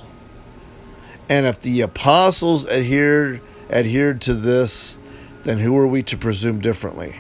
And 1.29 1.45
if 1.45 1.61
the 1.61 1.81
apostles 1.81 2.67
adhered 2.67 3.41
adhered 3.69 4.21
to 4.21 4.33
this, 4.33 4.97
then 5.43 5.59
who 5.59 5.75
are 5.77 5.87
we 5.87 6.03
to 6.03 6.17
presume 6.17 6.59
differently? 6.59 7.15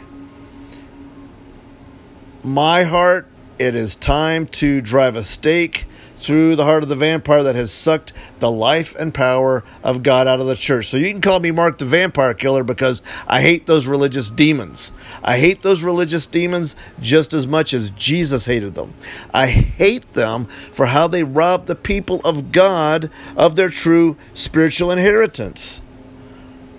My 2.45 2.83
heart, 2.83 3.27
it 3.57 3.73
is 3.73 3.95
time 3.95 4.45
to 4.45 4.79
drive 4.79 5.15
a 5.15 5.23
stake 5.23 5.85
through 6.15 6.55
the 6.55 6.63
heart 6.63 6.83
of 6.83 6.89
the 6.89 6.95
vampire 6.95 7.43
that 7.43 7.55
has 7.55 7.73
sucked 7.73 8.13
the 8.39 8.51
life 8.51 8.95
and 8.95 9.13
power 9.13 9.63
of 9.83 10.03
God 10.03 10.27
out 10.27 10.39
of 10.39 10.45
the 10.45 10.55
church. 10.55 10.85
So 10.85 10.97
you 10.97 11.11
can 11.11 11.21
call 11.21 11.39
me 11.39 11.49
Mark 11.49 11.79
the 11.79 11.85
Vampire 11.85 12.35
Killer 12.35 12.63
because 12.63 13.01
I 13.27 13.41
hate 13.41 13.65
those 13.65 13.87
religious 13.87 14.29
demons. 14.29 14.91
I 15.23 15.39
hate 15.39 15.63
those 15.63 15.83
religious 15.83 16.27
demons 16.27 16.75
just 16.99 17.33
as 17.33 17.47
much 17.47 17.73
as 17.73 17.89
Jesus 17.89 18.45
hated 18.45 18.75
them. 18.75 18.93
I 19.33 19.47
hate 19.47 20.13
them 20.13 20.45
for 20.71 20.85
how 20.85 21.07
they 21.07 21.23
rob 21.23 21.65
the 21.65 21.75
people 21.75 22.21
of 22.23 22.51
God 22.51 23.09
of 23.35 23.55
their 23.55 23.69
true 23.69 24.17
spiritual 24.35 24.91
inheritance. 24.91 25.81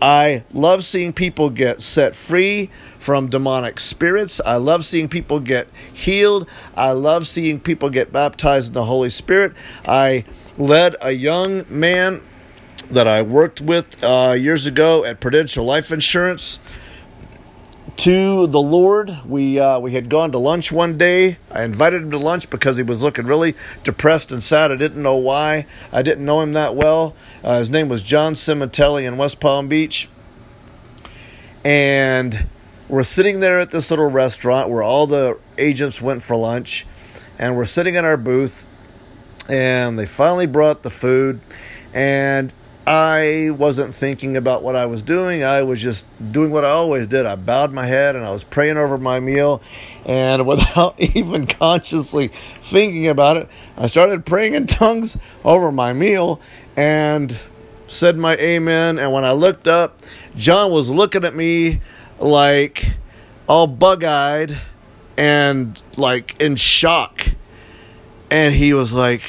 I 0.01 0.45
love 0.53 0.85
seeing 0.85 1.13
people 1.13 1.51
get 1.51 1.81
set 1.81 2.15
free 2.15 2.71
from 3.07 3.31
demonic 3.31 3.79
spirits. 3.79 4.41
I 4.45 4.57
love 4.57 4.85
seeing 4.85 5.09
people 5.09 5.39
get 5.39 5.69
healed. 5.93 6.49
I 6.75 6.91
love 6.91 7.29
seeing 7.29 7.61
people 7.61 7.89
get 7.89 8.11
baptized 8.11 8.71
in 8.71 8.75
the 8.75 8.85
Holy 8.85 9.11
Spirit. 9.11 9.53
I 9.87 10.25
led 10.59 10.97
a 11.01 11.13
young 11.13 11.65
man 11.69 12.21
that 12.91 13.07
I 13.07 13.23
worked 13.23 13.61
with 13.61 14.03
uh, 14.03 14.35
years 14.37 14.67
ago 14.67 15.05
at 15.05 15.21
Prudential 15.21 15.65
Life 15.65 15.93
Insurance 15.93 16.59
to 17.95 18.49
the 18.49 18.61
Lord. 18.61 19.17
We 19.25 19.61
uh, 19.61 19.79
we 19.79 19.93
had 19.93 20.09
gone 20.09 20.33
to 20.33 20.39
lunch 20.39 20.73
one 20.73 20.99
day. 20.99 21.39
I 21.53 21.63
invited 21.63 22.03
him 22.03 22.11
to 22.11 22.19
lunch 22.19 22.51
because 22.51 22.77
he 22.77 22.83
was 22.83 23.05
looking 23.05 23.27
really 23.27 23.55
depressed 23.85 24.33
and 24.33 24.43
sad. 24.43 24.73
I 24.73 24.77
didn't 24.77 25.01
know 25.01 25.15
why. 25.15 25.67
I 25.93 26.03
didn't 26.03 26.25
know 26.25 26.41
him 26.41 26.55
that 26.55 26.75
well. 26.75 27.15
Uh, 27.45 27.61
his 27.61 27.71
name 27.71 27.89
was 27.89 28.03
John 28.03 28.33
Cimatelli 28.33 29.07
in 29.07 29.17
West 29.17 29.39
Palm 29.39 29.69
Beach, 29.69 30.09
and 31.65 32.49
we're 32.89 33.03
sitting 33.03 33.41
there 33.41 33.61
at 33.61 33.71
this 33.71 33.91
little 33.91 34.11
restaurant 34.11 34.71
where 34.71 34.83
all 34.83 35.07
the 35.07 35.39
agents 35.59 36.01
went 36.01 36.23
for 36.23 36.37
lunch, 36.37 36.87
and 37.39 37.57
we're 37.57 37.65
sitting 37.65 37.95
in 37.95 38.05
our 38.05 38.17
booth, 38.17 38.69
and 39.49 39.99
they 39.99 40.07
finally 40.07 40.47
brought 40.47 40.83
the 40.83 40.91
food, 40.91 41.41
and 41.93 42.53
I 42.87 43.51
wasn't 43.51 43.93
thinking 43.95 44.37
about 44.37 44.63
what 44.63 44.77
I 44.77 44.87
was 44.87 45.03
doing. 45.03 45.43
I 45.43 45.65
was 45.65 45.83
just 45.83 46.07
doing 46.31 46.53
what 46.53 46.65
I 46.65 46.69
always 46.69 47.09
did. 47.09 47.27
I 47.27 47.35
bowed 47.35 47.73
my 47.73 47.85
head 47.85 48.15
and 48.15 48.25
I 48.25 48.31
was 48.31 48.45
praying 48.45 48.77
over 48.77 48.97
my 48.97 49.19
meal. 49.19 49.61
And 50.05 50.47
without 50.47 50.95
even 51.01 51.49
consciously 51.49 52.29
thinking 52.29 53.09
about 53.09 53.39
it, 53.39 53.49
I 53.77 53.89
started 53.89 54.25
praying 54.25 54.55
in 54.55 54.69
tongues 54.69 55.19
over 55.45 55.73
my 55.73 55.95
meal 55.95 56.41
and 56.77 57.37
said 57.89 58.17
my 58.17 58.37
amen. 58.37 59.01
And 59.01 59.13
when 59.13 59.25
I 59.25 59.33
looked 59.33 59.67
up, 59.67 60.01
John 60.37 60.71
was 60.71 60.89
looking 60.89 61.25
at 61.25 61.35
me 61.35 61.81
like 62.19 62.97
all 63.49 63.67
bug 63.67 64.05
eyed 64.05 64.57
and 65.17 65.81
like 65.97 66.41
in 66.41 66.57
shock. 66.57 67.27
And 68.31 68.53
he 68.53 68.75
was 68.75 68.93
like, 68.93 69.23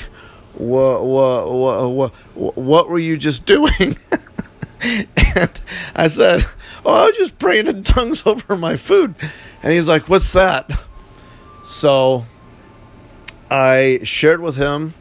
what, 0.53 1.05
what, 1.05 1.51
what, 1.51 2.13
what, 2.35 2.57
what 2.57 2.89
were 2.89 2.99
you 2.99 3.17
just 3.17 3.45
doing? 3.45 3.95
and 4.81 5.61
I 5.95 6.07
said, 6.07 6.45
Oh, 6.85 6.93
I 6.93 7.05
was 7.07 7.17
just 7.17 7.39
praying 7.39 7.67
in 7.67 7.83
tongues 7.83 8.25
over 8.27 8.57
my 8.57 8.75
food. 8.75 9.15
And 9.61 9.73
he's 9.73 9.87
like, 9.87 10.09
What's 10.09 10.33
that? 10.33 10.71
So 11.63 12.25
I 13.51 13.99
shared 14.03 14.41
with 14.41 14.55
him 14.55 14.93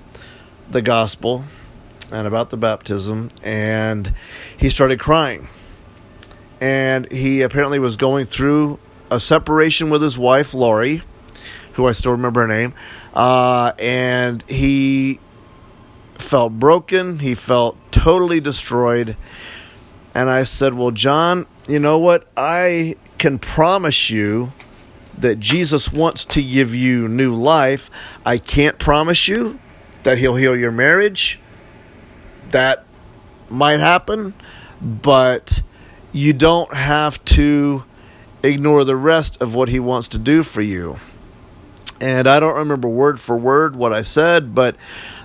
the 0.71 0.83
gospel 0.83 1.45
and 2.13 2.27
about 2.27 2.51
the 2.51 2.57
baptism, 2.57 3.31
and 3.43 4.13
he 4.57 4.71
started 4.71 5.01
crying. 5.01 5.49
And 6.61 7.11
he 7.13 7.43
apparently 7.43 7.79
was 7.79 7.97
going 7.97 8.25
through 8.25 8.79
a 9.11 9.21
separation 9.21 9.91
with 9.91 10.03
his 10.03 10.19
wife, 10.19 10.55
Lori, 10.55 11.03
who 11.73 11.87
I 11.87 11.93
still 11.93 12.13
remember 12.13 12.43
her 12.43 12.49
name. 12.49 12.75
Uh, 13.15 13.73
and 13.79 14.43
he 14.49 15.21
felt 16.15 16.59
broken. 16.59 17.19
He 17.19 17.35
felt 17.35 17.77
totally 17.91 18.41
destroyed. 18.41 19.17
And 20.15 20.31
I 20.31 20.45
said, 20.45 20.75
Well, 20.75 20.91
John, 20.91 21.47
you 21.69 21.79
know 21.79 21.99
what? 21.99 22.29
I 22.37 22.97
can 23.19 23.39
promise 23.39 24.11
you 24.11 24.53
that 25.19 25.41
Jesus 25.41 25.93
wants 25.93 26.25
to 26.27 26.43
give 26.43 26.75
you 26.75 27.09
new 27.09 27.35
life. 27.35 27.91
I 28.25 28.39
can't 28.39 28.79
promise 28.79 29.29
you 29.29 29.59
that 30.03 30.19
he'll 30.19 30.37
heal 30.37 30.57
your 30.57 30.73
marriage. 30.73 31.41
That 32.51 32.85
might 33.49 33.81
happen, 33.81 34.35
but 34.81 35.63
you 36.17 36.33
don't 36.33 36.73
have 36.73 37.23
to 37.27 37.85
ignore 38.43 38.85
the 38.85 38.97
rest 38.97 39.43
of 39.43 39.55
what 39.55 39.69
he 39.69 39.79
wants 39.79 40.09
to 40.09 40.19
do 40.19 40.43
for 40.43 40.63
you. 40.63 40.97
And 42.01 42.27
I 42.27 42.41
don't 42.41 42.57
remember 42.57 42.89
word 42.89 43.21
for 43.21 43.37
word 43.37 43.77
what 43.77 43.93
I 43.93 44.01
said, 44.01 44.55
but 44.55 44.77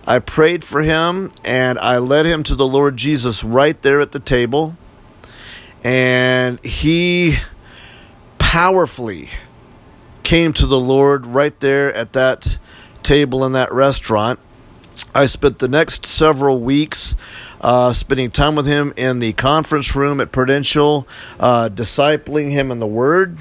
I 0.06 0.20
prayed 0.20 0.66
for 0.66 0.82
him 0.82 1.32
and 1.46 1.80
I 1.80 2.00
led 2.00 2.26
him 2.26 2.44
to 2.44 2.56
the 2.56 2.68
Lord 2.68 2.98
Jesus 2.98 3.42
right 3.42 3.82
there 3.82 4.02
at 4.02 4.12
the 4.12 4.20
table. 4.20 4.76
And 5.82 6.64
he 6.64 7.38
powerfully 8.38 9.30
came 10.24 10.52
to 10.54 10.66
the 10.66 10.80
Lord 10.80 11.26
right 11.26 11.58
there 11.62 11.94
at 11.94 12.14
that 12.14 12.58
table 13.02 13.46
in 13.46 13.54
that 13.54 13.72
restaurant. 13.72 14.40
I 15.16 15.26
spent 15.28 15.60
the 15.60 15.70
next 15.70 16.06
several 16.06 16.60
weeks 16.60 17.16
uh, 17.62 17.94
spending 17.94 18.32
time 18.32 18.56
with 18.56 18.66
him 18.66 18.94
in 18.98 19.20
the 19.20 19.34
conference 19.34 19.96
room 19.96 20.20
at 20.20 20.32
Prudential, 20.32 21.08
uh, 21.40 21.70
discipling 21.70 22.52
him 22.52 22.72
in 22.72 22.80
the 22.80 22.88
Word. 22.88 23.38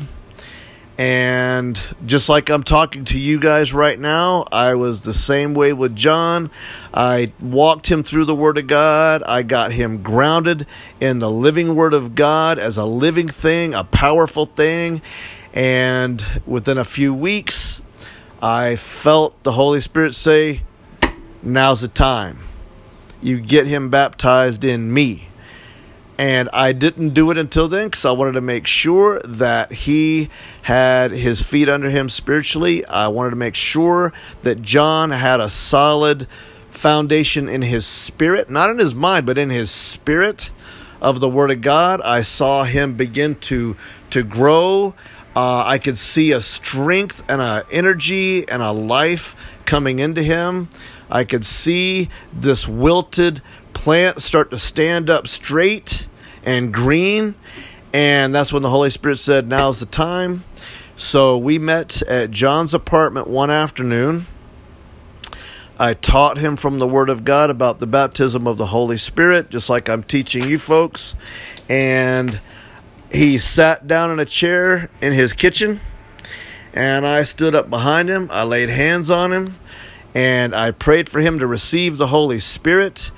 And 0.98 1.80
just 2.04 2.28
like 2.28 2.50
I'm 2.50 2.62
talking 2.62 3.06
to 3.06 3.18
you 3.18 3.40
guys 3.40 3.72
right 3.72 3.98
now, 3.98 4.44
I 4.52 4.74
was 4.74 5.00
the 5.00 5.14
same 5.14 5.54
way 5.54 5.72
with 5.72 5.96
John. 5.96 6.50
I 6.92 7.32
walked 7.40 7.90
him 7.90 8.02
through 8.02 8.26
the 8.26 8.34
Word 8.34 8.58
of 8.58 8.66
God. 8.66 9.22
I 9.22 9.42
got 9.42 9.72
him 9.72 10.02
grounded 10.02 10.66
in 11.00 11.18
the 11.18 11.30
living 11.30 11.74
Word 11.74 11.94
of 11.94 12.14
God 12.14 12.58
as 12.58 12.76
a 12.76 12.84
living 12.84 13.28
thing, 13.28 13.72
a 13.72 13.82
powerful 13.82 14.44
thing. 14.44 15.00
And 15.54 16.22
within 16.46 16.76
a 16.76 16.84
few 16.84 17.14
weeks, 17.14 17.80
I 18.42 18.76
felt 18.76 19.42
the 19.42 19.52
Holy 19.52 19.80
Spirit 19.80 20.14
say, 20.14 20.60
Now's 21.42 21.80
the 21.80 21.88
time. 21.88 22.40
You 23.22 23.40
get 23.40 23.66
him 23.66 23.90
baptized 23.90 24.64
in 24.64 24.92
me. 24.92 25.28
And 26.18 26.50
I 26.52 26.72
didn't 26.72 27.10
do 27.10 27.30
it 27.30 27.38
until 27.38 27.66
then 27.66 27.86
because 27.86 28.04
I 28.04 28.10
wanted 28.10 28.32
to 28.32 28.42
make 28.42 28.66
sure 28.66 29.20
that 29.20 29.72
he 29.72 30.28
had 30.62 31.12
his 31.12 31.40
feet 31.40 31.66
under 31.66 31.88
him 31.88 32.10
spiritually. 32.10 32.84
I 32.84 33.08
wanted 33.08 33.30
to 33.30 33.36
make 33.36 33.54
sure 33.54 34.12
that 34.42 34.60
John 34.60 35.12
had 35.12 35.40
a 35.40 35.48
solid 35.48 36.28
foundation 36.68 37.48
in 37.48 37.62
his 37.62 37.86
spirit, 37.86 38.50
not 38.50 38.68
in 38.68 38.78
his 38.78 38.94
mind, 38.94 39.24
but 39.24 39.38
in 39.38 39.48
his 39.48 39.70
spirit 39.70 40.50
of 41.00 41.20
the 41.20 41.28
Word 41.28 41.50
of 41.50 41.62
God. 41.62 42.00
I 42.02 42.22
saw 42.22 42.64
him 42.64 42.96
begin 42.96 43.36
to 43.36 43.76
to 44.10 44.22
grow. 44.22 44.94
Uh, 45.34 45.64
I 45.64 45.78
could 45.78 45.96
see 45.96 46.32
a 46.32 46.40
strength 46.40 47.22
and 47.28 47.40
a 47.40 47.64
energy 47.70 48.48
and 48.48 48.62
a 48.62 48.72
life 48.72 49.36
coming 49.64 50.00
into 50.00 50.22
him. 50.22 50.68
I 51.10 51.24
could 51.24 51.44
see 51.44 52.08
this 52.32 52.68
wilted 52.68 53.42
plant 53.72 54.20
start 54.22 54.50
to 54.50 54.58
stand 54.58 55.10
up 55.10 55.26
straight 55.26 56.06
and 56.44 56.72
green. 56.72 57.34
And 57.92 58.34
that's 58.34 58.52
when 58.52 58.62
the 58.62 58.70
Holy 58.70 58.90
Spirit 58.90 59.18
said, 59.18 59.48
Now's 59.48 59.80
the 59.80 59.86
time. 59.86 60.44
So 60.96 61.38
we 61.38 61.58
met 61.58 62.02
at 62.02 62.30
John's 62.30 62.74
apartment 62.74 63.26
one 63.26 63.50
afternoon. 63.50 64.26
I 65.78 65.94
taught 65.94 66.36
him 66.36 66.56
from 66.56 66.78
the 66.78 66.86
Word 66.86 67.08
of 67.08 67.24
God 67.24 67.48
about 67.48 67.78
the 67.78 67.86
baptism 67.86 68.46
of 68.46 68.58
the 68.58 68.66
Holy 68.66 68.98
Spirit, 68.98 69.48
just 69.48 69.70
like 69.70 69.88
I'm 69.88 70.02
teaching 70.02 70.46
you 70.46 70.58
folks. 70.58 71.16
And 71.70 72.38
he 73.10 73.38
sat 73.38 73.86
down 73.86 74.10
in 74.10 74.20
a 74.20 74.26
chair 74.26 74.90
in 75.00 75.14
his 75.14 75.32
kitchen, 75.32 75.80
and 76.74 77.06
I 77.06 77.22
stood 77.22 77.54
up 77.54 77.70
behind 77.70 78.10
him. 78.10 78.28
I 78.30 78.42
laid 78.42 78.68
hands 78.68 79.10
on 79.10 79.32
him, 79.32 79.56
and 80.14 80.54
I 80.54 80.70
prayed 80.70 81.08
for 81.08 81.20
him 81.20 81.38
to 81.38 81.46
receive 81.46 81.96
the 81.96 82.08
Holy 82.08 82.40
Spirit. 82.40 83.10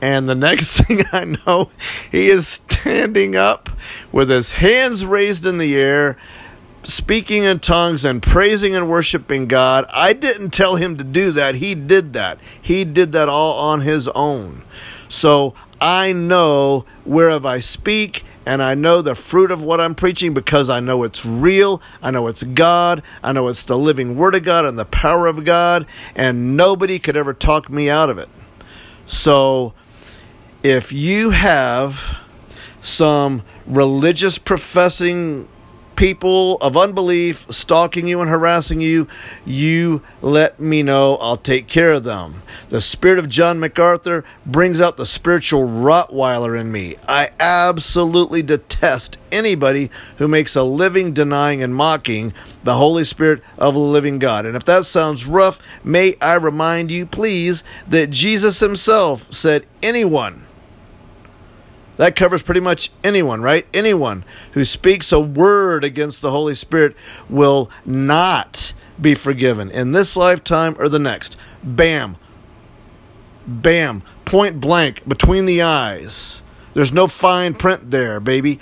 And 0.00 0.28
the 0.28 0.34
next 0.48 0.80
thing 0.82 1.02
I 1.12 1.24
know, 1.24 1.70
he 2.10 2.28
is 2.28 2.48
standing 2.48 3.36
up 3.36 3.68
with 4.12 4.30
his 4.30 4.52
hands 4.52 5.04
raised 5.04 5.44
in 5.44 5.58
the 5.58 5.76
air, 5.76 6.16
speaking 6.82 7.44
in 7.44 7.58
tongues 7.58 8.04
and 8.04 8.22
praising 8.22 8.74
and 8.74 8.88
worshiping 8.88 9.46
God. 9.46 9.86
I 9.92 10.12
didn't 10.12 10.50
tell 10.50 10.76
him 10.76 10.96
to 10.96 11.04
do 11.04 11.32
that. 11.32 11.56
He 11.56 11.74
did 11.74 12.14
that. 12.14 12.38
He 12.60 12.84
did 12.84 13.12
that 13.12 13.28
all 13.28 13.58
on 13.58 13.82
his 13.82 14.08
own. 14.08 14.62
So 15.08 15.54
I 15.80 16.12
know 16.12 16.86
whereof 17.04 17.44
I 17.44 17.60
speak 17.60 18.24
and 18.50 18.64
I 18.64 18.74
know 18.74 19.00
the 19.00 19.14
fruit 19.14 19.52
of 19.52 19.62
what 19.62 19.80
I'm 19.80 19.94
preaching 19.94 20.34
because 20.34 20.68
I 20.68 20.80
know 20.80 21.04
it's 21.04 21.24
real. 21.24 21.80
I 22.02 22.10
know 22.10 22.26
it's 22.26 22.42
God. 22.42 23.00
I 23.22 23.30
know 23.30 23.46
it's 23.46 23.62
the 23.62 23.78
living 23.78 24.16
Word 24.16 24.34
of 24.34 24.42
God 24.42 24.64
and 24.64 24.76
the 24.76 24.84
power 24.84 25.28
of 25.28 25.44
God, 25.44 25.86
and 26.16 26.56
nobody 26.56 26.98
could 26.98 27.16
ever 27.16 27.32
talk 27.32 27.70
me 27.70 27.88
out 27.88 28.10
of 28.10 28.18
it. 28.18 28.28
So 29.06 29.72
if 30.64 30.90
you 30.90 31.30
have 31.30 32.18
some 32.80 33.44
religious 33.66 34.36
professing 34.36 35.46
people 36.00 36.56
of 36.62 36.78
unbelief 36.78 37.44
stalking 37.50 38.08
you 38.08 38.22
and 38.22 38.30
harassing 38.30 38.80
you, 38.80 39.06
you 39.44 40.00
let 40.22 40.58
me 40.58 40.82
know. 40.82 41.16
I'll 41.16 41.36
take 41.36 41.66
care 41.66 41.92
of 41.92 42.04
them. 42.04 42.42
The 42.70 42.80
spirit 42.80 43.18
of 43.18 43.28
John 43.28 43.60
MacArthur 43.60 44.24
brings 44.46 44.80
out 44.80 44.96
the 44.96 45.04
spiritual 45.04 45.68
Rottweiler 45.68 46.58
in 46.58 46.72
me. 46.72 46.96
I 47.06 47.28
absolutely 47.38 48.40
detest 48.42 49.18
anybody 49.30 49.90
who 50.16 50.26
makes 50.26 50.56
a 50.56 50.62
living 50.62 51.12
denying 51.12 51.62
and 51.62 51.74
mocking 51.74 52.32
the 52.64 52.76
Holy 52.76 53.04
Spirit 53.04 53.42
of 53.58 53.74
the 53.74 53.80
living 53.80 54.18
God. 54.18 54.46
And 54.46 54.56
if 54.56 54.64
that 54.64 54.86
sounds 54.86 55.26
rough, 55.26 55.60
may 55.84 56.14
I 56.22 56.36
remind 56.36 56.90
you, 56.90 57.04
please, 57.04 57.62
that 57.86 58.08
Jesus 58.08 58.60
himself 58.60 59.30
said, 59.34 59.66
Anyone 59.82 60.46
that 61.96 62.16
covers 62.16 62.42
pretty 62.42 62.60
much 62.60 62.90
anyone, 63.04 63.42
right? 63.42 63.66
Anyone 63.74 64.24
who 64.52 64.64
speaks 64.64 65.12
a 65.12 65.20
word 65.20 65.84
against 65.84 66.22
the 66.22 66.30
Holy 66.30 66.54
Spirit 66.54 66.96
will 67.28 67.70
not 67.84 68.72
be 69.00 69.14
forgiven 69.14 69.70
in 69.70 69.92
this 69.92 70.16
lifetime 70.16 70.76
or 70.78 70.88
the 70.88 70.98
next. 70.98 71.36
Bam. 71.62 72.16
Bam. 73.46 74.02
Point 74.24 74.60
blank 74.60 75.06
between 75.08 75.46
the 75.46 75.62
eyes. 75.62 76.42
There's 76.74 76.92
no 76.92 77.06
fine 77.08 77.54
print 77.54 77.90
there, 77.90 78.20
baby. 78.20 78.60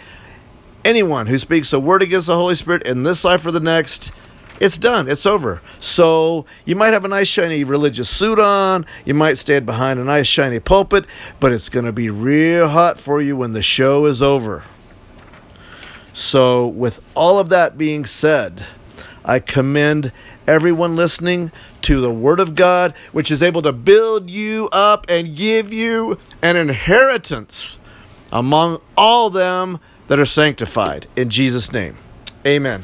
Anyone 0.85 1.27
who 1.27 1.39
speaks 1.39 1.73
a 1.73 1.81
word 1.81 2.03
against 2.03 2.29
the 2.29 2.37
Holy 2.37 2.55
Spirit 2.55 2.85
in 2.85 3.03
this 3.03 3.25
life 3.25 3.45
or 3.45 3.51
the 3.51 3.61
next 3.61 4.13
it's 4.61 4.79
done. 4.79 5.09
It's 5.09 5.27
over. 5.27 5.61
So 5.81 6.47
you 6.65 6.77
might 6.77 6.93
have 6.93 7.05
a 7.05 7.09
nice 7.09 7.29
shiny 7.29 7.65
religious 7.65 8.09
suit 8.09 8.39
on. 8.39 8.87
You 9.05 9.15
might 9.15 9.39
stand 9.39 9.67
behind 9.67 10.01
a 10.01 10.05
nice 10.05 10.27
shiny 10.27 10.61
pulpit, 10.61 11.07
but 11.41 11.53
it's 11.53 11.69
going 11.69 11.87
to 11.87 11.93
be 11.93 12.11
real 12.11 12.69
hot 12.69 12.99
for 13.01 13.21
you 13.21 13.37
when 13.37 13.53
the 13.53 13.63
show 13.63 14.07
is 14.07 14.23
over. 14.23 14.65
So, 16.13 16.67
with 16.67 17.09
all 17.15 17.39
of 17.39 17.49
that 17.51 17.79
being 17.79 18.05
said, 18.05 18.65
I 19.25 19.39
commend 19.39 20.11
everyone 20.49 20.97
listening 20.97 21.53
to 21.83 22.01
the 22.01 22.13
Word 22.13 22.41
of 22.41 22.57
God, 22.57 22.93
which 23.13 23.31
is 23.31 23.41
able 23.41 23.63
to 23.63 23.73
build 23.73 24.29
you 24.29 24.69
up 24.73 25.07
and 25.09 25.37
give 25.37 25.73
you 25.73 26.19
an 26.43 26.57
inheritance 26.57 27.79
among 28.33 28.81
all 28.97 29.31
them 29.31 29.79
that 30.09 30.19
are 30.19 30.27
sanctified. 30.27 31.07
In 31.15 31.31
Jesus' 31.31 31.73
name, 31.73 31.97
amen. 32.45 32.83